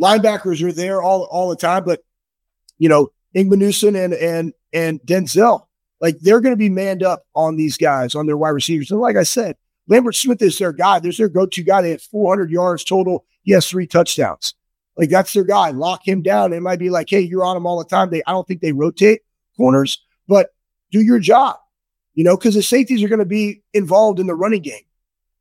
linebackers 0.02 0.64
are 0.64 0.72
there 0.72 1.02
all 1.02 1.24
all 1.24 1.50
the 1.50 1.56
time, 1.56 1.84
but 1.84 2.04
you 2.78 2.90
know, 2.90 3.12
Igbinosun 3.36 3.96
and 4.04 4.14
and 4.14 4.54
and 4.74 5.00
Denzel, 5.02 5.66
like 6.00 6.20
they're 6.20 6.42
going 6.42 6.54
to 6.54 6.58
be 6.58 6.70
manned 6.70 7.04
up 7.04 7.26
on 7.36 7.56
these 7.56 7.78
guys 7.78 8.16
on 8.16 8.26
their 8.26 8.38
wide 8.38 8.50
receivers. 8.50 8.92
And 8.92 9.00
like 9.00 9.16
I 9.16 9.24
said, 9.24 9.56
Lambert 9.88 10.16
Smith 10.16 10.42
is 10.42 10.58
their 10.58 10.74
guy. 10.74 11.00
There's 11.00 11.18
their 11.18 11.30
go-to 11.30 11.64
guy. 11.64 11.82
They 11.82 11.92
have 11.92 12.02
400 12.02 12.50
yards 12.50 12.84
total. 12.84 13.26
He 13.44 13.52
has 13.54 13.68
three 13.68 13.88
touchdowns. 13.88 14.56
Like 14.98 15.10
that's 15.10 15.34
their 15.34 15.44
guy. 15.44 15.72
Lock 15.72 16.08
him 16.08 16.22
down. 16.22 16.54
It 16.54 16.62
might 16.62 16.80
be 16.80 16.90
like, 16.90 17.10
hey, 17.10 17.22
you're 17.22 17.44
on 17.44 17.58
him 17.58 17.66
all 17.66 17.80
the 17.80 17.86
time. 17.86 18.10
They, 18.10 18.22
I 18.28 18.32
don't 18.32 18.48
think 18.48 18.62
they 18.62 18.72
rotate 18.72 19.22
corners, 19.58 20.04
but 20.28 20.50
do 20.92 21.02
your 21.02 21.20
job, 21.20 21.58
you 22.14 22.24
know, 22.24 22.36
because 22.36 22.56
the 22.56 22.64
safeties 22.64 23.04
are 23.04 23.08
going 23.08 23.20
to 23.20 23.26
be 23.26 23.62
involved 23.74 24.20
in 24.20 24.28
the 24.28 24.36
running 24.36 24.62
game. 24.62 24.84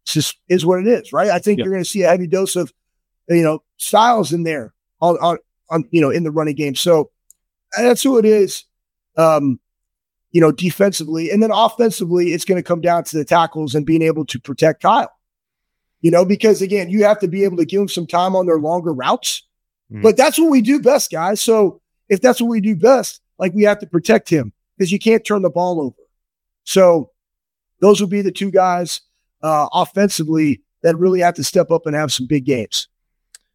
It's 0.05 0.15
just 0.15 0.39
is 0.49 0.65
what 0.65 0.81
it 0.81 0.87
is, 0.87 1.13
right? 1.13 1.31
I 1.31 1.39
think 1.39 1.59
you're 1.59 1.71
going 1.71 1.83
to 1.83 1.89
see 1.89 2.03
a 2.03 2.09
heavy 2.09 2.27
dose 2.27 2.57
of, 2.57 2.73
you 3.37 3.45
know, 3.45 3.63
styles 3.77 4.33
in 4.33 4.43
there 4.43 4.75
on, 5.01 5.17
on, 5.19 5.39
on, 5.71 5.85
you 5.91 6.01
know, 6.01 6.11
in 6.11 6.25
the 6.25 6.31
running 6.31 6.57
game. 6.57 6.75
So 6.75 7.11
that's 7.77 8.03
who 8.03 8.19
it 8.19 8.25
is. 8.25 8.65
Um, 9.17 9.61
you 10.33 10.41
know, 10.41 10.53
defensively. 10.53 11.31
And 11.31 11.43
then 11.43 11.51
offensively, 11.53 12.33
it's 12.33 12.45
going 12.45 12.57
to 12.57 12.67
come 12.67 12.81
down 12.81 13.05
to 13.05 13.17
the 13.17 13.25
tackles 13.25 13.75
and 13.75 13.85
being 13.85 14.03
able 14.03 14.25
to 14.27 14.39
protect 14.39 14.83
Kyle. 14.83 15.13
You 16.03 16.11
know, 16.11 16.25
because 16.25 16.63
again, 16.63 16.89
you 16.89 17.05
have 17.05 17.19
to 17.19 17.29
be 17.29 17.45
able 17.45 17.57
to 17.57 17.65
give 17.65 17.81
them 17.81 17.89
some 17.89 18.07
time 18.07 18.37
on 18.37 18.47
their 18.47 18.59
longer 18.59 18.93
routes. 18.93 19.43
Mm. 19.93 20.03
But 20.03 20.17
that's 20.17 20.39
what 20.39 20.51
we 20.51 20.63
do 20.63 20.81
best, 20.81 21.11
guys. 21.11 21.41
So 21.41 21.81
if 22.09 22.21
that's 22.21 22.41
what 22.41 22.49
we 22.49 22.61
do 22.61 22.77
best, 22.77 23.21
like 23.39 23.53
we 23.55 23.65
have 23.65 23.81
to 23.81 23.87
protect 23.87 24.29
him 24.31 24.53
because 24.79 24.93
you 24.93 24.99
can't 24.99 25.25
turn 25.25 25.43
the 25.43 25.51
ball 25.51 25.81
over. 25.81 25.97
So 26.65 27.11
those 27.81 28.01
would 28.01 28.11
be 28.11 28.23
the 28.23 28.33
two 28.33 28.51
guys. 28.51 29.01
uh, 29.43 29.69
offensively 29.73 30.63
that 30.83 30.99
really 30.99 31.21
have 31.21 31.35
to 31.35 31.45
step 31.45 31.71
up 31.71 31.87
and 31.87 31.95
have 31.95 32.13
some 32.13 32.27
big 32.27 32.45
games. 32.45 32.89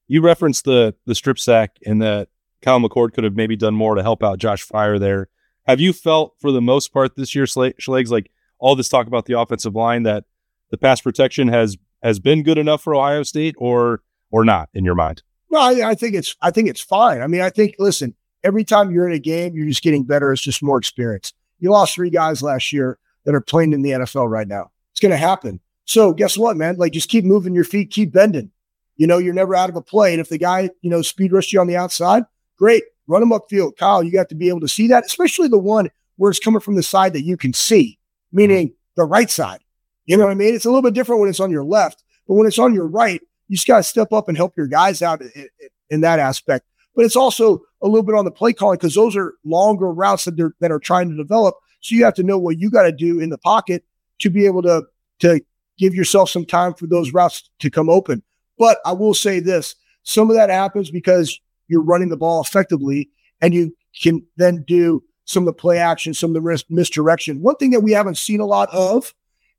You 0.07 0.21
referenced 0.21 0.65
the 0.65 0.95
the 1.05 1.15
strip 1.15 1.39
sack 1.39 1.77
and 1.85 2.01
that 2.01 2.29
Kyle 2.61 2.79
McCord 2.79 3.13
could 3.13 3.23
have 3.23 3.35
maybe 3.35 3.55
done 3.55 3.75
more 3.75 3.95
to 3.95 4.01
help 4.01 4.23
out 4.23 4.39
Josh 4.39 4.67
Fryar 4.67 4.99
there. 4.99 5.29
Have 5.65 5.79
you 5.79 5.93
felt 5.93 6.35
for 6.39 6.51
the 6.51 6.61
most 6.61 6.93
part 6.93 7.15
this 7.15 7.33
year, 7.33 7.45
Schlegs, 7.45 8.09
like 8.09 8.31
all 8.59 8.75
this 8.75 8.89
talk 8.89 9.07
about 9.07 9.25
the 9.25 9.39
offensive 9.39 9.75
line 9.75 10.03
that 10.03 10.25
the 10.69 10.77
pass 10.77 11.01
protection 11.01 11.47
has 11.47 11.77
has 12.03 12.19
been 12.19 12.43
good 12.43 12.57
enough 12.57 12.83
for 12.83 12.95
Ohio 12.95 13.23
State 13.23 13.55
or 13.57 14.01
or 14.31 14.45
not 14.45 14.69
in 14.73 14.85
your 14.85 14.95
mind? 14.95 15.23
No, 15.49 15.59
I, 15.59 15.89
I 15.89 15.95
think 15.95 16.15
it's 16.15 16.35
I 16.41 16.51
think 16.51 16.69
it's 16.69 16.81
fine. 16.81 17.21
I 17.21 17.27
mean, 17.27 17.41
I 17.41 17.49
think 17.49 17.75
listen, 17.79 18.15
every 18.43 18.63
time 18.63 18.91
you're 18.91 19.07
in 19.07 19.15
a 19.15 19.19
game, 19.19 19.55
you're 19.55 19.67
just 19.67 19.83
getting 19.83 20.03
better. 20.03 20.31
It's 20.31 20.41
just 20.41 20.63
more 20.63 20.77
experience. 20.77 21.33
You 21.59 21.71
lost 21.71 21.95
three 21.95 22.09
guys 22.09 22.41
last 22.41 22.71
year 22.71 22.99
that 23.25 23.33
are 23.33 23.41
playing 23.41 23.73
in 23.73 23.81
the 23.81 23.91
NFL 23.91 24.29
right 24.29 24.47
now. 24.47 24.71
It's 24.91 24.99
going 24.99 25.11
to 25.11 25.17
happen. 25.17 25.59
So 25.85 26.13
guess 26.13 26.37
what, 26.37 26.57
man? 26.57 26.75
Like 26.77 26.93
just 26.93 27.09
keep 27.09 27.25
moving 27.25 27.53
your 27.55 27.63
feet, 27.63 27.91
keep 27.91 28.11
bending. 28.11 28.51
You 28.97 29.07
know, 29.07 29.17
you're 29.17 29.33
never 29.33 29.55
out 29.55 29.69
of 29.69 29.75
a 29.75 29.81
play. 29.81 30.13
And 30.13 30.21
if 30.21 30.29
the 30.29 30.37
guy, 30.37 30.69
you 30.81 30.89
know, 30.89 31.01
speed 31.01 31.31
rush 31.31 31.51
you 31.51 31.59
on 31.59 31.67
the 31.67 31.75
outside, 31.75 32.23
great. 32.57 32.83
Run 33.07 33.21
him 33.21 33.29
upfield. 33.29 33.77
Kyle, 33.77 34.03
you 34.03 34.11
got 34.11 34.29
to 34.29 34.35
be 34.35 34.49
able 34.49 34.61
to 34.61 34.67
see 34.67 34.87
that, 34.87 35.05
especially 35.05 35.47
the 35.47 35.57
one 35.57 35.89
where 36.17 36.31
it's 36.31 36.39
coming 36.39 36.61
from 36.61 36.75
the 36.75 36.83
side 36.83 37.13
that 37.13 37.23
you 37.23 37.37
can 37.37 37.53
see, 37.53 37.99
meaning 38.31 38.73
the 38.95 39.03
right 39.03 39.29
side. 39.29 39.59
You 40.05 40.17
know 40.17 40.25
what 40.25 40.31
I 40.31 40.35
mean? 40.35 40.55
It's 40.55 40.65
a 40.65 40.69
little 40.69 40.81
bit 40.81 40.93
different 40.93 41.21
when 41.21 41.29
it's 41.29 41.39
on 41.39 41.51
your 41.51 41.63
left, 41.63 42.03
but 42.27 42.35
when 42.35 42.47
it's 42.47 42.59
on 42.59 42.73
your 42.73 42.87
right, 42.87 43.21
you 43.47 43.55
just 43.55 43.67
got 43.67 43.77
to 43.77 43.83
step 43.83 44.13
up 44.13 44.27
and 44.27 44.37
help 44.37 44.55
your 44.57 44.67
guys 44.67 45.01
out 45.01 45.21
in, 45.21 45.49
in, 45.89 46.01
that 46.01 46.19
aspect. 46.19 46.65
But 46.95 47.05
it's 47.05 47.15
also 47.15 47.61
a 47.81 47.87
little 47.87 48.03
bit 48.03 48.15
on 48.15 48.25
the 48.25 48.31
play 48.31 48.53
calling 48.53 48.77
because 48.77 48.95
those 48.95 49.15
are 49.15 49.33
longer 49.43 49.91
routes 49.91 50.25
that 50.25 50.37
they're 50.37 50.53
that 50.61 50.71
are 50.71 50.79
trying 50.79 51.09
to 51.09 51.15
develop. 51.15 51.55
So 51.81 51.95
you 51.95 52.05
have 52.05 52.15
to 52.15 52.23
know 52.23 52.39
what 52.39 52.57
you 52.57 52.71
got 52.71 52.83
to 52.83 52.91
do 52.91 53.19
in 53.19 53.29
the 53.29 53.37
pocket 53.37 53.83
to 54.19 54.29
be 54.29 54.45
able 54.45 54.61
to 54.63 54.83
to 55.19 55.41
give 55.77 55.93
yourself 55.93 56.29
some 56.29 56.45
time 56.45 56.73
for 56.73 56.87
those 56.87 57.11
routes 57.11 57.49
to 57.59 57.69
come 57.69 57.89
open. 57.89 58.23
But 58.57 58.79
I 58.85 58.93
will 58.93 59.13
say 59.13 59.39
this: 59.39 59.75
some 60.03 60.29
of 60.29 60.35
that 60.35 60.49
happens 60.49 60.91
because 60.91 61.39
you're 61.67 61.83
running 61.83 62.09
the 62.09 62.17
ball 62.17 62.41
effectively, 62.41 63.09
and 63.41 63.53
you 63.53 63.75
can 64.01 64.25
then 64.37 64.63
do 64.67 65.03
some 65.25 65.43
of 65.43 65.47
the 65.47 65.53
play 65.53 65.79
action, 65.79 66.13
some 66.13 66.35
of 66.35 66.43
the 66.43 66.63
misdirection. 66.69 67.41
One 67.41 67.55
thing 67.55 67.71
that 67.71 67.81
we 67.81 67.91
haven't 67.91 68.17
seen 68.17 68.39
a 68.39 68.45
lot 68.45 68.69
of, 68.71 69.13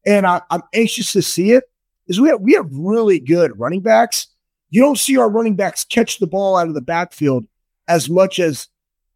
and 0.05 0.27
I, 0.27 0.41
I'm 0.51 0.63
anxious 0.73 1.13
to 1.13 1.23
see 1.23 1.53
it, 1.53 1.65
is 2.07 2.21
we 2.21 2.29
have 2.29 2.41
we 2.41 2.55
have 2.55 2.69
really 2.73 3.19
good 3.19 3.59
running 3.59 3.83
backs. 3.83 4.29
You 4.71 4.83
don't 4.83 4.99
see 4.99 5.17
our 5.17 5.29
running 5.31 5.57
backs 5.57 5.85
catch 5.85 6.19
the 6.19 6.27
ball 6.27 6.57
out 6.57 6.69
of 6.69 6.75
the 6.75 6.81
backfield 6.81 7.47
as 7.89 8.11
much 8.11 8.39
as 8.39 8.69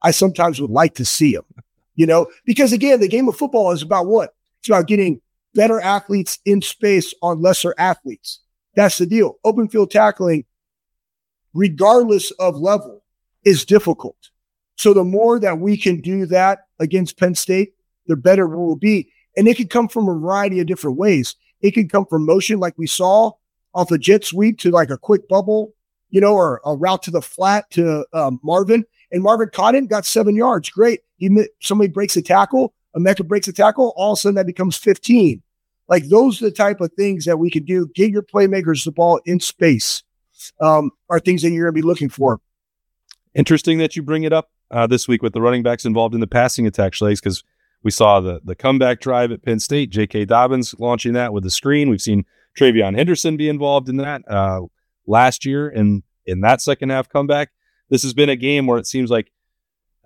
I 0.02 0.10
sometimes 0.10 0.60
would 0.60 0.70
like 0.70 0.94
to 0.94 1.04
see 1.04 1.34
them. 1.34 1.44
You 1.94 2.06
know, 2.06 2.28
because 2.44 2.72
again, 2.72 3.00
the 3.00 3.08
game 3.08 3.28
of 3.28 3.36
football 3.36 3.72
is 3.72 3.82
about 3.82 4.06
what? 4.06 4.34
It's 4.60 4.68
about 4.68 4.86
getting 4.86 5.20
better 5.54 5.80
athletes 5.80 6.38
in 6.44 6.62
space 6.62 7.12
on 7.22 7.42
lesser 7.42 7.74
athletes. 7.78 8.40
That's 8.74 8.98
the 8.98 9.06
deal. 9.06 9.38
Open 9.44 9.68
field 9.68 9.90
tackling, 9.90 10.44
regardless 11.54 12.30
of 12.32 12.56
level, 12.56 13.02
is 13.44 13.64
difficult. 13.64 14.30
So 14.76 14.94
the 14.94 15.04
more 15.04 15.38
that 15.40 15.58
we 15.58 15.76
can 15.76 16.00
do 16.00 16.26
that 16.26 16.66
against 16.78 17.18
Penn 17.18 17.34
State, 17.34 17.74
the 18.06 18.16
better 18.16 18.46
we 18.46 18.56
will 18.56 18.76
be. 18.76 19.12
And 19.36 19.46
it 19.46 19.56
could 19.56 19.70
come 19.70 19.88
from 19.88 20.08
a 20.08 20.14
variety 20.14 20.60
of 20.60 20.66
different 20.66 20.96
ways. 20.96 21.36
It 21.60 21.72
could 21.72 21.90
come 21.90 22.06
from 22.06 22.24
motion, 22.24 22.58
like 22.58 22.78
we 22.78 22.86
saw 22.86 23.32
off 23.74 23.90
a 23.90 23.98
jet 23.98 24.24
sweep 24.24 24.58
to 24.60 24.70
like 24.70 24.90
a 24.90 24.98
quick 24.98 25.28
bubble, 25.28 25.74
you 26.10 26.20
know, 26.20 26.34
or 26.34 26.60
a 26.64 26.74
route 26.74 27.02
to 27.04 27.10
the 27.10 27.22
flat 27.22 27.70
to 27.70 28.04
um, 28.12 28.40
Marvin. 28.42 28.84
And 29.12 29.22
Marvin 29.22 29.50
caught 29.52 29.74
it, 29.74 29.88
got 29.88 30.06
seven 30.06 30.34
yards. 30.34 30.70
Great. 30.70 31.00
He 31.16 31.28
somebody 31.60 31.88
breaks 31.88 32.16
a 32.16 32.22
tackle. 32.22 32.74
Emeka 32.96 33.26
breaks 33.26 33.48
a 33.48 33.52
tackle, 33.52 33.92
all 33.96 34.12
of 34.12 34.18
a 34.18 34.20
sudden 34.20 34.34
that 34.36 34.46
becomes 34.46 34.76
15. 34.76 35.42
Like 35.90 36.08
those 36.08 36.40
are 36.40 36.46
the 36.46 36.52
type 36.52 36.80
of 36.80 36.92
things 36.94 37.26
that 37.26 37.38
we 37.38 37.50
can 37.50 37.64
do. 37.64 37.88
Get 37.94 38.10
your 38.10 38.22
playmakers 38.22 38.84
the 38.84 38.92
ball 38.92 39.20
in 39.26 39.40
space 39.40 40.02
um, 40.60 40.92
are 41.10 41.18
things 41.20 41.42
that 41.42 41.50
you're 41.50 41.66
going 41.66 41.74
to 41.74 41.82
be 41.82 41.86
looking 41.86 42.08
for. 42.08 42.40
Interesting 43.34 43.78
that 43.78 43.96
you 43.96 44.02
bring 44.02 44.22
it 44.22 44.32
up 44.32 44.50
uh, 44.70 44.86
this 44.86 45.06
week 45.06 45.22
with 45.22 45.34
the 45.34 45.42
running 45.42 45.62
backs 45.62 45.84
involved 45.84 46.14
in 46.14 46.20
the 46.20 46.26
passing 46.26 46.66
attack, 46.66 46.92
Schlegs, 46.92 47.20
because 47.20 47.44
we 47.82 47.90
saw 47.90 48.20
the 48.20 48.40
the 48.44 48.54
comeback 48.54 49.00
drive 49.00 49.32
at 49.32 49.42
Penn 49.42 49.58
State. 49.58 49.90
J.K. 49.90 50.24
Dobbins 50.26 50.74
launching 50.78 51.12
that 51.14 51.32
with 51.32 51.42
the 51.42 51.50
screen. 51.50 51.90
We've 51.90 52.00
seen 52.00 52.24
TreVeyon 52.58 52.96
Henderson 52.96 53.36
be 53.36 53.48
involved 53.48 53.88
in 53.88 53.96
that 53.98 54.22
uh, 54.28 54.62
last 55.06 55.44
year, 55.44 55.68
in 55.68 56.02
in 56.24 56.40
that 56.42 56.60
second 56.60 56.90
half 56.90 57.08
comeback, 57.08 57.50
this 57.88 58.02
has 58.02 58.14
been 58.14 58.28
a 58.28 58.36
game 58.36 58.66
where 58.66 58.78
it 58.78 58.86
seems 58.86 59.10
like 59.10 59.32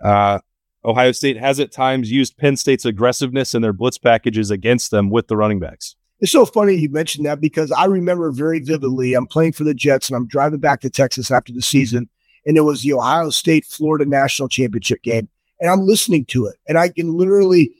uh, 0.02 0.38
Ohio 0.84 1.12
State 1.12 1.36
has 1.38 1.60
at 1.60 1.72
times 1.72 2.10
used 2.10 2.36
Penn 2.36 2.56
State's 2.56 2.84
aggressiveness 2.84 3.54
and 3.54 3.64
their 3.64 3.72
blitz 3.72 3.98
packages 3.98 4.50
against 4.50 4.90
them 4.90 5.10
with 5.10 5.28
the 5.28 5.36
running 5.36 5.58
backs. 5.58 5.96
It's 6.20 6.32
so 6.32 6.46
funny 6.46 6.74
you 6.74 6.88
mentioned 6.90 7.26
that 7.26 7.40
because 7.40 7.72
I 7.72 7.86
remember 7.86 8.30
very 8.30 8.60
vividly. 8.60 9.14
I'm 9.14 9.26
playing 9.26 9.52
for 9.52 9.64
the 9.64 9.74
Jets 9.74 10.08
and 10.08 10.16
I'm 10.16 10.26
driving 10.26 10.60
back 10.60 10.80
to 10.82 10.90
Texas 10.90 11.30
after 11.30 11.52
the 11.52 11.62
season, 11.62 12.08
and 12.46 12.56
it 12.56 12.62
was 12.62 12.82
the 12.82 12.92
Ohio 12.92 13.30
State 13.30 13.64
Florida 13.64 14.06
National 14.06 14.48
Championship 14.48 15.02
game, 15.02 15.28
and 15.60 15.70
I'm 15.70 15.80
listening 15.80 16.24
to 16.26 16.46
it, 16.46 16.56
and 16.68 16.78
I 16.78 16.88
can 16.88 17.16
literally, 17.16 17.74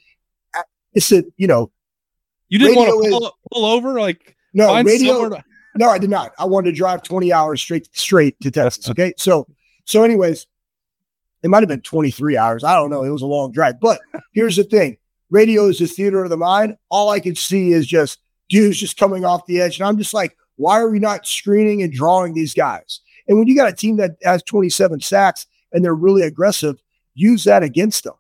it's 0.93 1.13
a 1.13 1.25
you 1.37 1.47
know, 1.47 1.71
you 2.49 2.59
didn't 2.59 2.77
want 2.77 2.89
to 2.89 3.11
pull, 3.11 3.27
is, 3.27 3.33
pull, 3.53 3.65
over 3.65 4.01
like 4.01 4.37
no 4.53 4.83
radio. 4.83 5.29
To- 5.29 5.45
no, 5.77 5.89
I 5.89 5.99
did 5.99 6.11
not. 6.11 6.33
I 6.39 6.45
wanted 6.45 6.71
to 6.71 6.77
drive 6.77 7.03
20 7.03 7.33
hours 7.33 7.61
straight 7.61 7.89
straight 7.97 8.39
to 8.41 8.51
Texas. 8.51 8.89
Okay, 8.91 9.15
so 9.17 9.47
so 9.85 10.03
anyways, 10.03 10.47
it 11.45 11.51
might 11.51 11.63
have 11.63 11.69
been 11.69 11.83
23 11.83 12.39
hours. 12.39 12.65
I 12.65 12.75
don't 12.75 12.89
know. 12.89 13.05
It 13.05 13.11
was 13.11 13.23
a 13.23 13.27
long 13.27 13.53
drive. 13.53 13.79
But 13.79 14.01
here's 14.33 14.57
the 14.57 14.65
thing 14.65 14.97
radio 15.31 15.67
is 15.67 15.79
the 15.79 15.87
theater 15.87 16.25
of 16.25 16.31
the 16.31 16.39
mind. 16.39 16.77
All 16.89 17.11
I 17.11 17.21
can 17.21 17.35
see 17.35 17.73
is 17.73 17.87
just 17.87 18.19
dudes 18.49 18.79
just 18.79 18.97
coming 18.97 19.27
off 19.27 19.47
the 19.47 19.61
edge. 19.61 19.79
And 19.79 19.87
I'm 19.87 19.99
just 19.99 20.15
like, 20.15 20.37
why 20.57 20.81
are 20.81 20.89
we 20.89 20.99
not 20.99 21.27
screening 21.27 21.83
and 21.83 21.93
drawing 21.93 22.33
these 22.33 22.55
guys? 22.55 23.01
And 23.29 23.39
when 23.39 23.47
you 23.47 23.55
got 23.55 23.69
a 23.69 23.75
team 23.75 23.99
that 23.99 24.13
has 24.23 24.43
27 24.43 25.01
sacks 25.01 25.47
and 25.73 25.85
they're 25.85 25.95
really 25.95 26.23
aggressive, 26.23 26.83
use 27.15 27.45
that 27.45 27.63
against 27.63 28.05
them, 28.05 28.15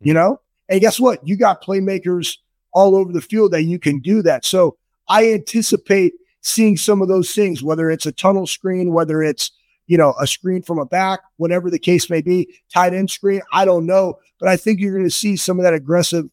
you 0.00 0.12
mm-hmm. 0.12 0.20
know? 0.20 0.40
And 0.68 0.80
guess 0.80 1.00
what? 1.00 1.26
You 1.26 1.36
got 1.36 1.62
playmakers 1.62 2.36
all 2.72 2.94
over 2.94 3.10
the 3.10 3.22
field 3.22 3.52
that 3.52 3.62
you 3.62 3.78
can 3.78 4.00
do 4.00 4.20
that. 4.22 4.44
So 4.44 4.76
I 5.08 5.32
anticipate 5.32 6.12
seeing 6.42 6.76
some 6.76 7.00
of 7.00 7.08
those 7.08 7.32
things, 7.32 7.62
whether 7.62 7.90
it's 7.90 8.06
a 8.06 8.12
tunnel 8.12 8.46
screen, 8.46 8.92
whether 8.92 9.22
it's 9.22 9.50
you 9.86 9.96
know, 9.96 10.14
a 10.20 10.26
screen 10.26 10.62
from 10.62 10.78
a 10.78 10.86
back, 10.86 11.20
whatever 11.36 11.70
the 11.70 11.78
case 11.78 12.10
may 12.10 12.20
be, 12.20 12.60
tight 12.72 12.94
end 12.94 13.10
screen. 13.10 13.40
I 13.52 13.64
don't 13.64 13.86
know, 13.86 14.18
but 14.38 14.48
I 14.48 14.56
think 14.56 14.80
you're 14.80 14.92
going 14.92 15.04
to 15.04 15.10
see 15.10 15.36
some 15.36 15.58
of 15.58 15.64
that 15.64 15.74
aggressive, 15.74 16.26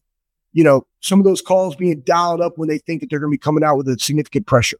you 0.52 0.64
know, 0.64 0.86
some 1.00 1.18
of 1.18 1.24
those 1.24 1.42
calls 1.42 1.76
being 1.76 2.00
dialed 2.00 2.40
up 2.40 2.54
when 2.56 2.68
they 2.68 2.78
think 2.78 3.00
that 3.00 3.10
they're 3.10 3.20
going 3.20 3.30
to 3.30 3.34
be 3.34 3.38
coming 3.38 3.64
out 3.64 3.76
with 3.76 3.88
a 3.88 3.98
significant 3.98 4.46
pressure. 4.46 4.78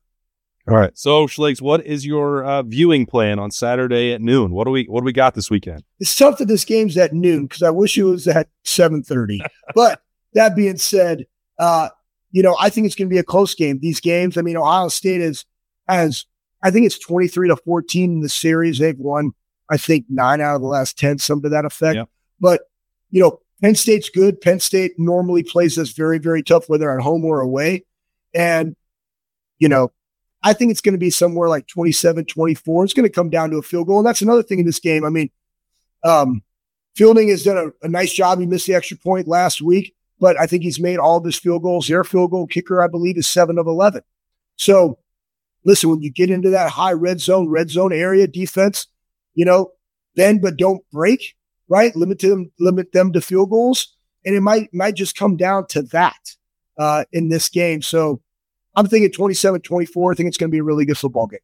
All 0.66 0.76
right. 0.76 0.96
So, 0.96 1.26
Schlegs, 1.26 1.60
what 1.60 1.84
is 1.84 2.06
your 2.06 2.42
uh, 2.42 2.62
viewing 2.62 3.04
plan 3.04 3.38
on 3.38 3.50
Saturday 3.50 4.12
at 4.12 4.22
noon? 4.22 4.52
What 4.52 4.64
do 4.64 4.70
we 4.70 4.84
what 4.84 5.00
do 5.00 5.04
we 5.04 5.12
got 5.12 5.34
this 5.34 5.50
weekend? 5.50 5.84
It's 6.00 6.16
tough 6.16 6.38
that 6.38 6.48
this 6.48 6.64
game's 6.64 6.96
at 6.96 7.12
noon 7.12 7.46
because 7.46 7.62
I 7.62 7.68
wish 7.68 7.98
it 7.98 8.04
was 8.04 8.26
at 8.26 8.48
seven 8.64 9.02
thirty. 9.02 9.42
but 9.74 10.00
that 10.32 10.56
being 10.56 10.78
said, 10.78 11.26
uh, 11.58 11.90
you 12.30 12.42
know, 12.42 12.56
I 12.58 12.70
think 12.70 12.86
it's 12.86 12.94
going 12.94 13.08
to 13.08 13.14
be 13.14 13.18
a 13.18 13.24
close 13.24 13.54
game. 13.54 13.78
These 13.80 14.00
games, 14.00 14.38
I 14.38 14.40
mean, 14.40 14.56
Ohio 14.56 14.88
State 14.88 15.20
is 15.20 15.44
has 15.86 16.24
I 16.64 16.70
think 16.70 16.86
it's 16.86 16.98
23 16.98 17.48
to 17.48 17.56
14 17.56 18.10
in 18.10 18.20
the 18.20 18.28
series. 18.28 18.78
They've 18.78 18.98
won, 18.98 19.32
I 19.70 19.76
think, 19.76 20.06
nine 20.08 20.40
out 20.40 20.56
of 20.56 20.62
the 20.62 20.66
last 20.66 20.98
10, 20.98 21.18
some 21.18 21.42
to 21.42 21.50
that 21.50 21.66
effect. 21.66 21.96
Yep. 21.96 22.08
But, 22.40 22.62
you 23.10 23.20
know, 23.20 23.40
Penn 23.62 23.74
State's 23.74 24.08
good. 24.08 24.40
Penn 24.40 24.60
State 24.60 24.92
normally 24.98 25.42
plays 25.42 25.78
us 25.78 25.90
very, 25.90 26.18
very 26.18 26.42
tough, 26.42 26.68
whether 26.68 26.90
at 26.90 27.02
home 27.02 27.24
or 27.24 27.40
away. 27.40 27.84
And, 28.32 28.74
you 29.58 29.68
know, 29.68 29.92
I 30.42 30.54
think 30.54 30.70
it's 30.70 30.80
going 30.80 30.94
to 30.94 30.98
be 30.98 31.10
somewhere 31.10 31.50
like 31.50 31.66
27, 31.66 32.24
24. 32.24 32.84
It's 32.84 32.94
going 32.94 33.06
to 33.06 33.14
come 33.14 33.28
down 33.28 33.50
to 33.50 33.58
a 33.58 33.62
field 33.62 33.86
goal. 33.86 33.98
And 33.98 34.06
that's 34.06 34.22
another 34.22 34.42
thing 34.42 34.58
in 34.58 34.66
this 34.66 34.80
game. 34.80 35.04
I 35.04 35.10
mean, 35.10 35.30
um, 36.02 36.42
Fielding 36.94 37.28
has 37.28 37.42
done 37.42 37.58
a, 37.58 37.86
a 37.86 37.88
nice 37.88 38.12
job. 38.12 38.38
He 38.38 38.46
missed 38.46 38.66
the 38.66 38.74
extra 38.74 38.96
point 38.96 39.28
last 39.28 39.60
week, 39.60 39.94
but 40.18 40.38
I 40.40 40.46
think 40.46 40.62
he's 40.62 40.80
made 40.80 40.98
all 40.98 41.18
of 41.18 41.24
his 41.24 41.38
field 41.38 41.62
goals. 41.62 41.88
Their 41.88 42.04
field 42.04 42.30
goal 42.30 42.46
kicker, 42.46 42.82
I 42.82 42.86
believe, 42.86 43.18
is 43.18 43.26
seven 43.26 43.58
of 43.58 43.66
11. 43.66 44.02
So 44.56 44.98
listen, 45.64 45.90
when 45.90 46.02
you 46.02 46.10
get 46.10 46.30
into 46.30 46.50
that 46.50 46.70
high 46.70 46.92
red 46.92 47.20
zone, 47.20 47.48
red 47.48 47.70
zone 47.70 47.92
area 47.92 48.26
defense, 48.26 48.86
you 49.34 49.44
know, 49.44 49.72
then 50.14 50.40
but 50.40 50.56
don't 50.56 50.82
break, 50.92 51.34
right? 51.68 51.94
Limit 51.96 52.20
them, 52.20 52.50
limit 52.60 52.92
them 52.92 53.12
to 53.12 53.20
field 53.20 53.50
goals. 53.50 53.96
And 54.24 54.34
it 54.34 54.40
might 54.40 54.72
might 54.72 54.94
just 54.94 55.16
come 55.16 55.36
down 55.36 55.66
to 55.68 55.82
that 55.82 56.36
uh, 56.78 57.04
in 57.12 57.28
this 57.28 57.48
game. 57.48 57.82
So 57.82 58.22
I'm 58.74 58.86
thinking 58.86 59.12
27 59.12 59.60
24. 59.60 60.12
I 60.12 60.14
think 60.14 60.28
it's 60.28 60.38
going 60.38 60.50
to 60.50 60.54
be 60.54 60.60
a 60.60 60.64
really 60.64 60.84
good 60.84 60.98
football 60.98 61.26
game. 61.26 61.40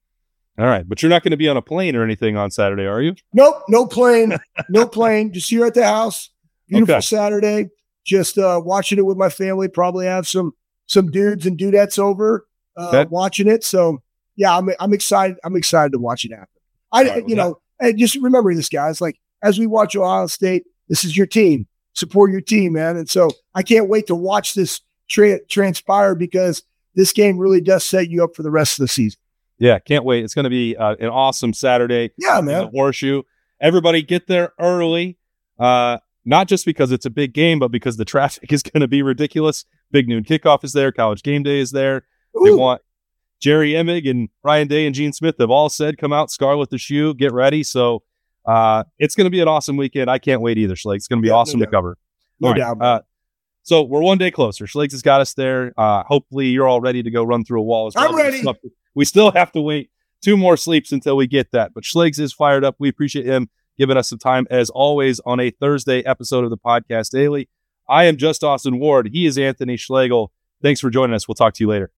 All 0.58 0.66
right. 0.66 0.88
But 0.88 1.02
you're 1.02 1.10
not 1.10 1.22
going 1.22 1.30
to 1.30 1.36
be 1.36 1.48
on 1.48 1.56
a 1.56 1.62
plane 1.62 1.94
or 1.94 2.02
anything 2.02 2.36
on 2.36 2.50
Saturday, 2.50 2.86
are 2.86 3.00
you? 3.00 3.14
Nope. 3.32 3.62
No 3.68 3.86
plane. 3.86 4.36
no 4.68 4.86
plane. 4.86 5.32
Just 5.32 5.50
here 5.50 5.66
at 5.66 5.74
the 5.74 5.84
house. 5.84 6.30
Beautiful 6.68 6.96
okay. 6.96 7.00
Saturday. 7.02 7.68
Just 8.04 8.38
uh, 8.38 8.60
watching 8.64 8.98
it 8.98 9.04
with 9.06 9.16
my 9.16 9.28
family. 9.28 9.68
Probably 9.68 10.06
have 10.06 10.26
some 10.26 10.52
some 10.86 11.10
dudes 11.10 11.46
and 11.46 11.58
dudettes 11.58 11.98
over 11.98 12.46
uh, 12.76 13.04
watching 13.10 13.46
it. 13.46 13.62
So 13.62 14.02
yeah, 14.36 14.56
I'm 14.56 14.70
I'm 14.80 14.92
excited. 14.92 15.36
I'm 15.44 15.56
excited 15.56 15.92
to 15.92 15.98
watch 15.98 16.24
it 16.24 16.32
happen. 16.32 16.48
I 16.92 17.04
right, 17.04 17.28
you 17.28 17.36
know, 17.36 17.60
and 17.78 17.98
just 17.98 18.16
remember 18.16 18.54
this, 18.54 18.68
guys. 18.68 19.00
Like 19.00 19.20
as 19.42 19.58
we 19.58 19.66
watch 19.66 19.96
Ohio 19.96 20.26
State, 20.26 20.64
this 20.88 21.04
is 21.04 21.16
your 21.16 21.26
team. 21.26 21.66
Support 21.94 22.30
your 22.30 22.40
team, 22.40 22.74
man. 22.74 22.96
And 22.96 23.08
so 23.08 23.30
I 23.54 23.62
can't 23.62 23.88
wait 23.88 24.06
to 24.08 24.14
watch 24.14 24.54
this 24.54 24.80
tra- 25.08 25.44
transpire 25.46 26.14
because 26.14 26.62
this 26.94 27.12
game 27.12 27.38
really 27.38 27.60
does 27.60 27.84
set 27.84 28.08
you 28.08 28.24
up 28.24 28.34
for 28.36 28.42
the 28.42 28.50
rest 28.50 28.78
of 28.78 28.84
the 28.84 28.88
season. 28.88 29.18
Yeah, 29.58 29.78
can't 29.78 30.04
wait. 30.04 30.24
It's 30.24 30.34
going 30.34 30.44
to 30.44 30.50
be 30.50 30.76
uh, 30.76 30.96
an 31.00 31.08
awesome 31.08 31.52
Saturday. 31.52 32.12
Yeah, 32.16 32.40
man. 32.40 32.70
Horseshoe. 32.72 33.22
Everybody 33.60 34.02
get 34.02 34.26
there 34.26 34.54
early. 34.58 35.18
Uh, 35.58 35.98
not 36.24 36.48
just 36.48 36.64
because 36.64 36.92
it's 36.92 37.04
a 37.04 37.10
big 37.10 37.34
game, 37.34 37.58
but 37.58 37.70
because 37.70 37.96
the 37.96 38.04
traffic 38.04 38.50
is 38.52 38.62
going 38.62 38.80
to 38.80 38.88
be 38.88 39.02
ridiculous. 39.02 39.64
Big 39.90 40.08
noon 40.08 40.24
kickoff 40.24 40.64
is 40.64 40.72
there. 40.72 40.92
College 40.92 41.22
game 41.22 41.42
day 41.42 41.60
is 41.60 41.72
there. 41.72 42.04
Ooh. 42.36 42.44
They 42.44 42.52
want 42.52 42.82
Jerry 43.40 43.72
Emig 43.72 44.08
and 44.08 44.28
Ryan 44.42 44.68
Day 44.68 44.86
and 44.86 44.94
Gene 44.94 45.12
Smith 45.12 45.36
have 45.38 45.50
all 45.50 45.68
said, 45.68 45.98
come 45.98 46.12
out, 46.12 46.30
Scarlet 46.30 46.70
the 46.70 46.78
shoe, 46.78 47.14
get 47.14 47.32
ready. 47.32 47.62
So 47.62 48.02
uh, 48.46 48.84
it's 48.98 49.14
going 49.14 49.24
to 49.24 49.30
be 49.30 49.40
an 49.40 49.48
awesome 49.48 49.76
weekend. 49.76 50.10
I 50.10 50.18
can't 50.18 50.40
wait 50.42 50.58
either, 50.58 50.74
Schlegs. 50.74 50.96
It's 50.96 51.08
going 51.08 51.20
to 51.20 51.22
be 51.22 51.28
yeah, 51.28 51.34
awesome 51.34 51.60
no 51.60 51.66
to 51.66 51.70
cover. 51.70 51.96
No 52.38 52.48
all 52.48 52.54
doubt. 52.54 52.78
Right. 52.78 52.86
Uh, 52.86 53.00
so 53.62 53.82
we're 53.82 54.02
one 54.02 54.18
day 54.18 54.30
closer. 54.30 54.66
Schlegs 54.66 54.92
has 54.92 55.02
got 55.02 55.20
us 55.20 55.34
there. 55.34 55.72
Uh, 55.76 56.02
hopefully 56.04 56.46
you're 56.46 56.68
all 56.68 56.80
ready 56.80 57.02
to 57.02 57.10
go 57.10 57.24
run 57.24 57.44
through 57.44 57.60
a 57.60 57.64
wall 57.64 57.86
as 57.86 57.94
well. 57.94 58.08
I'm 58.08 58.16
ready. 58.16 58.44
We 58.94 59.04
still 59.04 59.30
have 59.32 59.52
to 59.52 59.60
wait 59.60 59.90
two 60.22 60.36
more 60.36 60.56
sleeps 60.56 60.92
until 60.92 61.16
we 61.16 61.26
get 61.26 61.52
that. 61.52 61.72
But 61.74 61.84
Schlegs 61.84 62.18
is 62.18 62.32
fired 62.32 62.64
up. 62.64 62.76
We 62.78 62.88
appreciate 62.88 63.26
him 63.26 63.48
giving 63.78 63.96
us 63.96 64.10
some 64.10 64.18
time 64.18 64.46
as 64.50 64.68
always 64.68 65.20
on 65.20 65.40
a 65.40 65.50
Thursday 65.50 66.02
episode 66.02 66.44
of 66.44 66.50
the 66.50 66.58
podcast 66.58 67.10
daily. 67.10 67.48
I 67.88 68.04
am 68.04 68.18
just 68.18 68.44
Austin 68.44 68.78
Ward. 68.78 69.08
He 69.12 69.24
is 69.24 69.38
Anthony 69.38 69.78
Schlegel. 69.78 70.32
Thanks 70.62 70.80
for 70.80 70.90
joining 70.90 71.14
us. 71.14 71.26
We'll 71.26 71.34
talk 71.34 71.54
to 71.54 71.64
you 71.64 71.68
later. 71.68 71.88